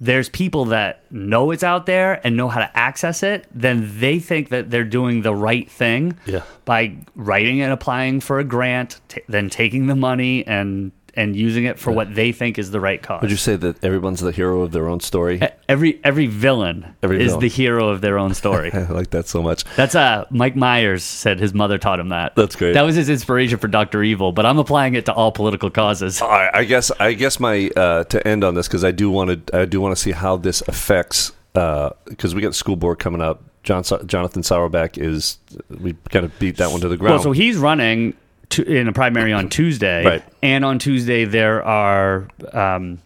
there's 0.00 0.28
people 0.28 0.64
that 0.66 1.04
know 1.12 1.50
it's 1.52 1.62
out 1.62 1.86
there 1.86 2.20
and 2.24 2.36
know 2.36 2.48
how 2.48 2.60
to 2.60 2.76
access 2.76 3.22
it, 3.22 3.46
then 3.54 4.00
they 4.00 4.18
think 4.18 4.48
that 4.48 4.70
they're 4.70 4.84
doing 4.84 5.22
the 5.22 5.34
right 5.34 5.70
thing 5.70 6.18
Yeah. 6.26 6.42
by 6.64 6.96
writing 7.14 7.60
and 7.60 7.72
applying 7.72 8.20
for 8.20 8.38
a 8.40 8.44
grant, 8.44 9.00
t- 9.08 9.20
then 9.28 9.48
taking 9.50 9.86
the 9.86 9.94
money 9.94 10.44
and 10.46 10.90
and 11.16 11.34
using 11.36 11.64
it 11.64 11.78
for 11.78 11.92
what 11.92 12.14
they 12.14 12.32
think 12.32 12.58
is 12.58 12.70
the 12.70 12.80
right 12.80 13.02
cause. 13.02 13.22
Would 13.22 13.30
you 13.30 13.36
say 13.36 13.56
that 13.56 13.82
everyone's 13.84 14.20
the 14.20 14.32
hero 14.32 14.62
of 14.62 14.72
their 14.72 14.88
own 14.88 15.00
story? 15.00 15.40
Every 15.68 16.00
every 16.04 16.26
villain 16.26 16.94
Every 17.02 17.20
is 17.20 17.28
villain. 17.28 17.40
the 17.40 17.48
hero 17.48 17.88
of 17.88 18.00
their 18.00 18.18
own 18.18 18.34
story. 18.34 18.72
I 18.74 18.86
like 18.86 19.10
that 19.10 19.26
so 19.28 19.42
much. 19.42 19.64
That's 19.76 19.94
uh 19.94 20.24
Mike 20.30 20.56
Myers 20.56 21.02
said 21.02 21.40
his 21.40 21.54
mother 21.54 21.78
taught 21.78 22.00
him 22.00 22.10
that. 22.10 22.34
That's 22.34 22.56
great. 22.56 22.74
That 22.74 22.82
was 22.82 22.96
his 22.96 23.08
inspiration 23.08 23.58
for 23.58 23.68
Doctor 23.68 24.02
Evil, 24.02 24.32
but 24.32 24.46
I'm 24.46 24.58
applying 24.58 24.94
it 24.94 25.06
to 25.06 25.12
all 25.12 25.32
political 25.32 25.70
causes. 25.70 26.20
I, 26.20 26.50
I 26.52 26.64
guess 26.64 26.90
I 27.00 27.12
guess 27.14 27.40
my 27.40 27.70
uh, 27.76 28.04
to 28.04 28.26
end 28.26 28.44
on 28.44 28.54
this 28.54 28.68
because 28.68 28.84
I 28.84 28.90
do 28.90 29.10
want 29.10 29.46
to 29.46 29.58
I 29.58 29.64
do 29.64 29.80
want 29.80 29.96
to 29.96 30.00
see 30.00 30.12
how 30.12 30.36
this 30.36 30.62
affects 30.68 31.32
because 31.52 32.34
we 32.34 32.40
got 32.42 32.54
school 32.54 32.76
board 32.76 32.98
coming 32.98 33.20
up. 33.20 33.42
John 33.62 33.82
Jonathan 33.82 34.42
Sahrbeck 34.42 34.98
is 34.98 35.38
we 35.70 35.94
kind 36.10 36.26
of 36.26 36.38
beat 36.38 36.58
that 36.58 36.70
one 36.70 36.80
to 36.82 36.88
the 36.88 36.98
ground. 36.98 37.14
Well, 37.14 37.22
so 37.22 37.32
he's 37.32 37.56
running 37.56 38.14
to, 38.54 38.62
in 38.64 38.88
a 38.88 38.92
primary 38.92 39.32
on 39.32 39.48
Tuesday, 39.48 40.04
Right. 40.04 40.24
and 40.42 40.64
on 40.64 40.78
Tuesday 40.78 41.24
there 41.24 41.62
are 41.64 42.26
um, 42.52 42.98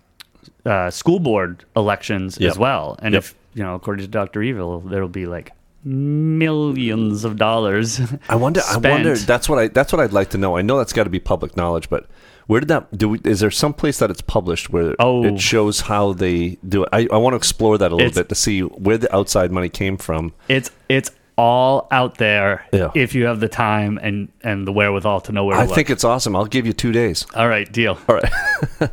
uh, 0.64 0.90
school 0.90 1.18
board 1.20 1.64
elections 1.76 2.38
Yep. 2.40 2.50
as 2.52 2.58
well. 2.58 2.98
And 3.02 3.14
Yep. 3.14 3.22
if 3.22 3.34
you 3.54 3.62
know, 3.62 3.74
according 3.74 4.04
to 4.04 4.10
Doctor 4.10 4.42
Evil, 4.42 4.80
there 4.80 5.00
will 5.00 5.08
be 5.08 5.26
like 5.26 5.52
millions 5.84 7.24
of 7.24 7.36
dollars. 7.36 8.00
I 8.28 8.36
wonder. 8.36 8.60
I 8.68 8.76
wonder. 8.76 9.16
That's 9.16 9.48
what 9.48 9.58
I. 9.58 9.68
That's 9.68 9.92
what 9.92 10.00
I'd 10.00 10.12
like 10.12 10.30
to 10.30 10.38
know. 10.38 10.56
I 10.56 10.62
know 10.62 10.78
that's 10.78 10.92
got 10.92 11.04
to 11.04 11.10
be 11.10 11.20
public 11.20 11.56
knowledge, 11.56 11.88
but 11.90 12.06
where 12.46 12.60
did 12.60 12.68
that? 12.68 12.96
Do 12.96 13.08
we? 13.10 13.20
Is 13.24 13.40
there 13.40 13.50
some 13.50 13.72
place 13.74 13.98
that 13.98 14.10
it's 14.10 14.20
published 14.20 14.70
where 14.70 14.94
Oh. 14.98 15.24
it 15.24 15.40
shows 15.40 15.82
how 15.82 16.12
they 16.12 16.58
do 16.68 16.84
it? 16.84 16.88
I, 16.92 17.08
I 17.12 17.16
want 17.16 17.32
to 17.32 17.36
explore 17.36 17.78
that 17.78 17.90
a 17.92 17.94
little 17.94 18.08
It's- 18.08 18.18
bit 18.18 18.28
to 18.28 18.34
see 18.34 18.60
where 18.60 18.98
the 18.98 19.14
outside 19.14 19.50
money 19.52 19.68
came 19.68 19.96
from. 19.96 20.32
It's 20.48 20.70
it's 20.88 21.10
all 21.38 21.86
out 21.90 22.18
there 22.18 22.66
Yeah. 22.72 22.90
if 22.94 23.14
you 23.14 23.24
have 23.26 23.38
the 23.40 23.48
time 23.48 23.98
and 24.02 24.28
and 24.42 24.66
the 24.66 24.72
wherewithal 24.72 25.20
to 25.22 25.32
know 25.32 25.44
where 25.44 25.56
to 25.56 25.62
I 25.62 25.66
look. 25.66 25.74
think 25.76 25.88
it's 25.88 26.04
awesome. 26.04 26.34
I'll 26.36 26.44
give 26.46 26.66
you 26.66 26.72
two 26.74 26.92
days. 26.92 27.24
all 27.34 27.48
right, 27.48 27.70
deal. 27.72 27.96
All 28.08 28.16
right. 28.16 28.32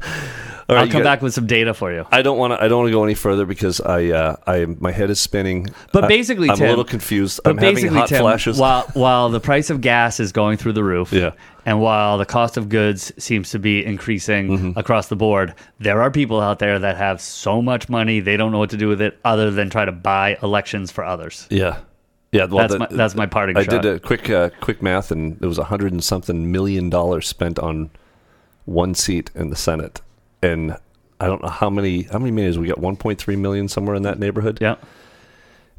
All 0.67 0.75
right, 0.75 0.81
I'll 0.85 0.91
come 0.91 1.03
back 1.03 1.21
with 1.21 1.31
some 1.31 1.45
data 1.45 1.75
for 1.75 1.93
you. 1.93 2.07
I 2.11 2.23
don't 2.23 2.39
want 2.39 2.53
to. 2.53 2.59
I 2.63 2.67
don't 2.67 2.79
want 2.79 2.87
to 2.87 2.91
go 2.91 3.03
any 3.03 3.13
further 3.13 3.45
because 3.45 3.79
I, 3.81 4.07
uh, 4.07 4.35
I, 4.47 4.65
my 4.65 4.91
head 4.91 5.11
is 5.11 5.19
spinning. 5.19 5.67
But 5.91 6.05
I- 6.05 6.07
basically, 6.07 6.49
I'm 6.49 6.57
Tim, 6.57 6.65
a 6.65 6.69
little 6.69 6.83
confused. 6.83 7.39
But 7.43 7.51
I'm 7.51 7.57
having 7.59 7.75
basically, 7.75 7.97
hot 7.99 8.07
Tim, 8.09 8.21
flashes. 8.21 8.57
while 8.57 8.81
while 8.95 9.29
the 9.29 9.39
price 9.39 9.69
of 9.69 9.81
gas 9.81 10.19
is 10.19 10.31
going 10.31 10.57
through 10.57 10.73
the 10.73 10.83
roof, 10.83 11.13
Yeah. 11.13 11.33
and 11.67 11.79
while 11.81 12.17
the 12.17 12.25
cost 12.25 12.57
of 12.57 12.67
goods 12.69 13.13
seems 13.19 13.51
to 13.51 13.59
be 13.59 13.85
increasing 13.85 14.47
Mm-hmm. 14.57 14.79
across 14.79 15.07
the 15.07 15.15
board, 15.15 15.53
there 15.79 16.01
are 16.01 16.09
people 16.09 16.41
out 16.41 16.57
there 16.57 16.79
that 16.79 16.97
have 16.97 17.21
so 17.21 17.61
much 17.61 17.87
money 17.87 18.19
they 18.19 18.35
don't 18.35 18.51
know 18.51 18.57
what 18.57 18.71
to 18.71 18.77
do 18.77 18.87
with 18.87 19.01
it 19.01 19.19
other 19.23 19.51
than 19.51 19.69
try 19.69 19.85
to 19.85 19.91
buy 19.91 20.35
elections 20.41 20.89
for 20.91 21.03
others. 21.03 21.45
Yeah, 21.51 21.77
yeah. 22.35 22.45
Well, 22.45 22.59
That's 22.67 22.73
the- 22.73 22.79
my- 22.79 22.87
that's 22.91 23.15
my 23.15 23.25
parting 23.25 23.57
I 23.57 23.63
shot. 23.63 23.81
did 23.81 23.85
a 23.95 23.99
quick 23.99 24.29
uh, 24.29 24.49
quick 24.61 24.81
math, 24.81 25.11
and 25.11 25.37
it 25.41 25.45
was 25.45 25.57
a 25.57 25.65
hundred 25.65 25.91
and 25.93 26.03
something 26.03 26.51
million 26.51 26.89
dollars 26.89 27.27
spent 27.27 27.57
on 27.59 27.89
one 28.65 28.93
seat 28.95 29.31
in 29.35 29.49
the 29.49 29.55
Senate, 29.55 30.01
and 30.41 30.77
I 31.19 31.27
don't 31.27 31.41
know 31.41 31.49
how 31.49 31.69
many 31.69 32.03
how 32.03 32.19
many 32.19 32.31
millions 32.31 32.57
we 32.57 32.67
got. 32.67 32.79
One 32.79 32.95
point 32.97 33.19
three 33.19 33.35
million 33.35 33.67
somewhere 33.67 33.95
in 33.95 34.03
that 34.03 34.19
neighborhood. 34.19 34.59
Yeah. 34.61 34.75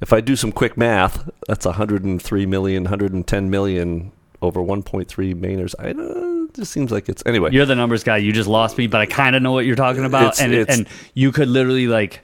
If 0.01 0.13
I 0.13 0.21
do 0.21 0.37
some 0.37 0.53
quick 0.53 0.77
math, 0.77 1.27
that's 1.49 1.65
103 1.65 2.45
million, 2.47 2.83
110 2.85 3.49
million 3.51 4.13
over 4.43 4.61
1.3 4.61 5.07
Mainers. 5.35 5.75
I 5.79 5.95
don't. 5.95 6.51
It 6.51 6.55
just 6.55 6.71
seems 6.71 6.91
like 6.93 7.09
it's 7.09 7.23
anyway. 7.25 7.51
You're 7.53 7.65
the 7.65 7.75
numbers 7.75 8.05
guy. 8.05 8.19
You 8.19 8.31
just 8.33 8.49
lost 8.49 8.77
me, 8.77 8.89
but 8.89 9.01
I 9.01 9.07
kind 9.07 9.35
of 9.35 9.41
know 9.43 9.53
what 9.53 9.65
you're 9.65 9.75
talking 9.75 10.05
about, 10.05 10.35
It's- 10.35 10.41
and 10.43 10.53
it's- 10.53 10.77
and 10.79 10.87
you 11.15 11.33
could 11.33 11.49
literally 11.49 11.87
like, 11.87 12.21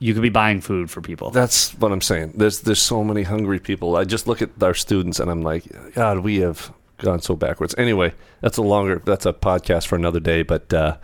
you 0.00 0.14
could 0.14 0.22
be 0.22 0.28
buying 0.28 0.60
food 0.60 0.90
for 0.90 1.00
people. 1.00 1.30
That's 1.30 1.72
what 1.74 1.92
I'm 1.92 2.00
saying. 2.00 2.32
There's 2.36 2.60
there's 2.60 2.80
so 2.80 3.02
many 3.02 3.22
hungry 3.22 3.58
people. 3.58 3.96
I 3.96 4.04
just 4.04 4.26
look 4.26 4.40
at 4.42 4.50
our 4.62 4.74
students 4.74 5.18
and 5.20 5.30
I'm 5.30 5.42
like, 5.42 5.64
God, 5.94 6.20
we 6.20 6.36
have 6.38 6.72
gone 6.98 7.20
so 7.20 7.36
backwards. 7.36 7.74
Anyway, 7.78 8.12
that's 8.40 8.58
a 8.58 8.62
longer 8.62 9.02
that's 9.04 9.26
a 9.26 9.32
podcast 9.32 9.86
for 9.86 9.96
another 9.96 10.20
day. 10.20 10.42
But 10.42 10.72
uh, 10.72 10.96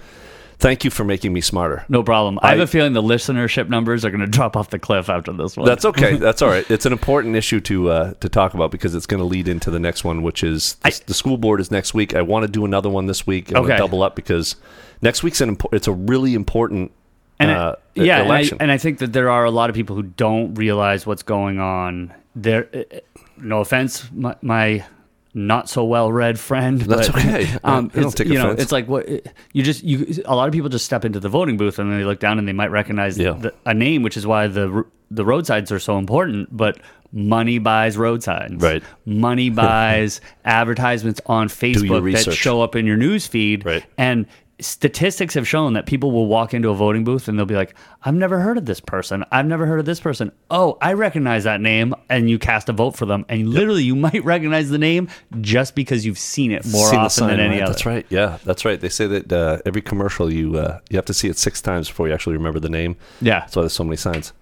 thank 0.59 0.85
you 0.85 0.91
for 0.91 1.05
making 1.05 1.33
me 1.33 1.41
smarter. 1.41 1.85
no 1.89 2.03
problem. 2.03 2.39
I, 2.43 2.51
have 2.51 2.61
a 2.61 2.67
feeling 2.67 2.93
the 2.93 3.03
listenership 3.03 3.69
numbers 3.69 4.05
are 4.05 4.11
going 4.11 4.21
to 4.21 4.27
drop 4.27 4.57
off 4.57 4.71
the 4.71 4.79
cliff 4.79 5.09
after 5.09 5.33
this 5.33 5.57
one. 5.57 5.67
That's 5.67 5.85
okay. 5.85 6.17
That's 6.27 6.41
all 6.43 6.49
right. 6.49 6.69
It's 6.71 6.87
an 6.87 6.93
important 6.93 7.37
issue 7.37 7.61
to 7.63 7.91
uh, 7.91 8.15
to 8.15 8.29
talk 8.29 8.55
about 8.55 8.71
because 8.71 8.95
it's 8.95 9.07
going 9.07 9.21
to 9.21 9.27
lead 9.27 9.49
into 9.49 9.71
the 9.71 9.81
next 9.81 10.05
one, 10.05 10.23
which 10.23 10.43
is 10.45 10.75
the, 10.85 11.03
the 11.07 11.15
school 11.15 11.37
board 11.37 11.61
is 11.61 11.71
next 11.71 11.95
week. 11.95 12.15
I 12.15 12.23
want 12.23 12.45
to 12.45 12.49
do 12.51 12.65
another 12.65 12.89
one 12.91 13.07
this 13.07 13.27
week. 13.27 13.51
I'm 13.51 13.65
Okay. 13.65 13.77
double 13.77 14.03
up 14.03 14.15
because 14.17 14.57
next 15.03 15.23
week's 15.23 15.41
an 15.41 15.57
impo- 15.57 15.73
it's 15.75 15.89
a 15.89 15.93
really 15.93 16.35
important 16.35 16.93
and 17.39 17.51
I- 17.51 17.55
uh, 17.55 17.75
yeah, 17.95 18.23
and 18.23 18.33
I, 18.33 18.51
and 18.61 18.73
I 18.73 18.79
think 18.79 18.99
that 18.99 19.13
there 19.13 19.31
are 19.31 19.45
a 19.45 19.51
lot 19.51 19.71
of 19.71 19.77
people 19.77 19.95
who 19.95 20.03
don't 20.03 20.55
realize 20.55 21.07
what's 21.07 21.23
going 21.23 21.61
on. 21.61 22.13
There, 22.35 22.69
uh, 22.75 22.99
no 23.37 23.61
offense, 23.61 24.11
my, 24.13 24.35
my 24.43 24.85
not 25.33 25.69
so 25.69 25.85
well 25.85 26.11
read 26.11 26.39
friend. 26.39 26.81
That's 26.81 27.09
but, 27.09 27.25
okay. 27.25 27.57
Um, 27.65 27.91
I 27.95 28.01
it's, 28.01 28.21
you 28.21 28.35
know, 28.35 28.47
offense. 28.47 28.63
it's 28.63 28.73
like 28.73 28.89
what 28.89 29.09
you 29.53 29.63
just 29.63 29.83
you. 29.85 30.23
A 30.27 30.35
lot 30.35 30.49
of 30.49 30.53
people 30.53 30.69
just 30.69 30.85
step 30.85 31.05
into 31.05 31.21
the 31.21 31.29
voting 31.29 31.57
booth 31.57 31.79
and 31.79 31.91
then 31.91 31.99
they 31.99 32.05
look 32.05 32.21
down 32.21 32.39
and 32.39 32.47
they 32.49 32.53
might 32.53 32.71
recognize 32.71 33.19
Yeah. 33.19 33.33
the, 33.33 33.55
a 33.67 33.75
name, 33.75 34.03
which 34.03 34.17
is 34.17 34.27
why 34.27 34.47
the 34.49 34.85
the 35.11 35.25
roadsides 35.25 35.71
are 35.71 35.79
so 35.79 35.99
important. 35.99 36.57
But 36.57 36.79
money 37.13 37.59
buys 37.59 37.97
road 37.97 38.23
signs. 38.23 38.63
Right. 38.63 38.83
Money 39.07 39.51
buys 39.65 40.21
advertisements 40.45 41.21
on 41.27 41.49
Facebook 41.49 42.13
that 42.25 42.33
show 42.33 42.63
up 42.63 42.75
in 42.77 42.87
your 42.87 42.97
news 42.97 43.27
feed. 43.27 43.65
Right. 43.65 43.85
And 43.99 44.27
statistics 44.61 45.35
have 45.35 45.47
shown 45.49 45.73
that 45.75 45.87
people 45.87 46.13
will 46.13 46.27
walk 46.27 46.55
into 46.55 46.69
a 46.71 46.75
voting 46.75 47.05
booth 47.05 47.29
and 47.29 47.39
they'll 47.39 47.47
be 47.47 47.55
like, 47.55 47.75
I've 48.05 48.15
never 48.15 48.41
heard 48.41 48.57
of 48.57 48.67
this 48.67 48.81
person. 48.81 49.25
I've 49.33 49.47
never 49.47 49.67
heard 49.67 49.81
of 49.81 49.87
this 49.87 50.01
person. 50.01 50.31
Oh, 50.51 50.79
I 50.81 50.93
recognize 50.93 51.45
that 51.45 51.61
name. 51.61 51.95
And 52.09 52.31
you 52.31 52.39
cast 52.39 52.69
a 52.69 52.73
vote 52.73 52.97
for 52.97 53.07
them. 53.07 53.25
And 53.29 53.49
literally, 53.49 53.83
you 53.83 53.97
might 54.07 54.25
recognize 54.25 54.71
the 54.71 54.79
name 54.79 55.09
just 55.41 55.75
because 55.75 56.07
you've 56.07 56.19
seen 56.19 56.53
it 56.53 56.65
more 56.67 56.89
Seen 56.89 57.01
often 57.01 57.27
than 57.29 57.41
any 57.41 57.55
right? 57.57 57.63
other. 57.63 57.73
That's 57.73 57.87
right. 57.87 58.07
Yeah, 58.11 58.39
that's 58.45 58.65
right. 58.65 58.81
They 58.81 58.89
say 58.89 59.07
that 59.07 59.33
uh, 59.33 59.59
every 59.67 59.83
commercial 59.83 60.33
you 60.33 60.57
uh, 60.57 60.81
you 60.91 60.97
have 60.97 61.07
to 61.07 61.15
see 61.15 61.29
it 61.29 61.39
six 61.39 61.61
times 61.61 61.89
before 61.89 62.09
you 62.09 62.15
actually 62.15 62.37
remember 62.37 62.61
the 62.61 62.69
name. 62.71 62.97
Yeah. 63.21 63.41
That's 63.41 63.57
why 63.57 63.63
there's 63.63 63.73
so 63.73 63.85
many 63.85 63.97
signs. 63.97 64.33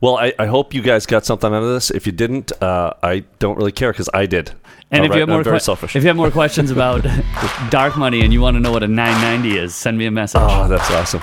Well, 0.00 0.16
I, 0.16 0.32
I 0.38 0.46
hope 0.46 0.72
you 0.72 0.80
guys 0.82 1.04
got 1.06 1.26
something 1.26 1.52
out 1.52 1.62
of 1.62 1.68
this. 1.68 1.90
If 1.90 2.06
you 2.06 2.12
didn't, 2.12 2.52
uh, 2.62 2.94
I 3.02 3.24
don't 3.38 3.56
really 3.56 3.72
care 3.72 3.92
because 3.92 4.08
I 4.14 4.24
did. 4.26 4.52
And 4.90 5.00
All 5.00 5.04
if 5.06 5.10
right, 5.10 5.16
you 5.16 5.20
have 5.20 5.28
more 5.28 5.38
I'm 5.38 5.44
very 5.44 5.56
que- 5.58 5.64
selfish. 5.64 5.94
if 5.94 6.02
you 6.02 6.08
have 6.08 6.16
more 6.16 6.30
questions 6.30 6.70
about 6.70 7.04
dark 7.70 7.96
money 7.98 8.22
and 8.22 8.32
you 8.32 8.40
want 8.40 8.56
to 8.56 8.60
know 8.60 8.72
what 8.72 8.82
a 8.82 8.88
990 8.88 9.58
is, 9.58 9.74
send 9.74 9.98
me 9.98 10.06
a 10.06 10.10
message. 10.10 10.40
oh, 10.42 10.68
that's 10.68 10.90
awesome. 10.90 11.20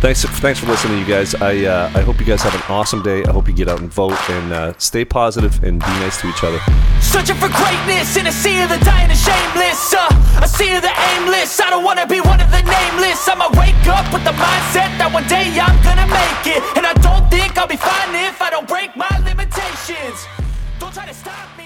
Thanks, 0.00 0.22
thanks 0.22 0.60
for 0.60 0.66
listening, 0.66 1.00
you 1.00 1.04
guys. 1.04 1.34
I 1.34 1.66
uh, 1.66 1.90
I 1.92 2.02
hope 2.02 2.20
you 2.20 2.24
guys 2.24 2.40
have 2.42 2.54
an 2.54 2.62
awesome 2.68 3.02
day. 3.02 3.24
I 3.24 3.32
hope 3.32 3.48
you 3.48 3.52
get 3.52 3.66
out 3.66 3.80
and 3.80 3.90
vote 3.90 4.14
and 4.30 4.52
uh, 4.52 4.72
stay 4.78 5.04
positive 5.04 5.62
and 5.64 5.80
be 5.80 5.94
nice 5.98 6.20
to 6.20 6.28
each 6.28 6.44
other. 6.44 6.60
Searching 7.02 7.34
for 7.34 7.50
greatness 7.50 8.16
in 8.16 8.28
a 8.28 8.32
sea 8.32 8.62
of 8.62 8.70
the 8.70 8.78
dying 8.86 9.10
and 9.10 9.18
shameless. 9.18 9.92
Uh, 9.92 10.06
a 10.40 10.46
sea 10.46 10.76
of 10.76 10.82
the 10.82 10.94
aimless. 11.18 11.58
I 11.58 11.70
don't 11.70 11.82
wanna 11.82 12.06
be 12.06 12.20
one 12.20 12.40
of 12.40 12.48
the 12.54 12.62
nameless. 12.62 13.26
I'ma 13.26 13.50
wake 13.58 13.74
up 13.90 14.06
with 14.14 14.22
the 14.22 14.38
mindset 14.38 14.94
that 15.02 15.10
one 15.10 15.26
day 15.26 15.50
I'm 15.58 15.74
gonna 15.82 16.06
make 16.06 16.46
it. 16.46 16.62
And 16.78 16.86
I 16.86 16.94
don't 17.02 17.26
think 17.28 17.58
I'll 17.58 17.66
be 17.66 17.76
fine 17.76 18.14
if 18.14 18.40
I 18.40 18.50
don't 18.50 18.68
break 18.68 18.94
my 18.94 19.10
limitations. 19.26 20.30
Don't 20.78 20.94
try 20.94 21.06
to 21.06 21.14
stop. 21.14 21.57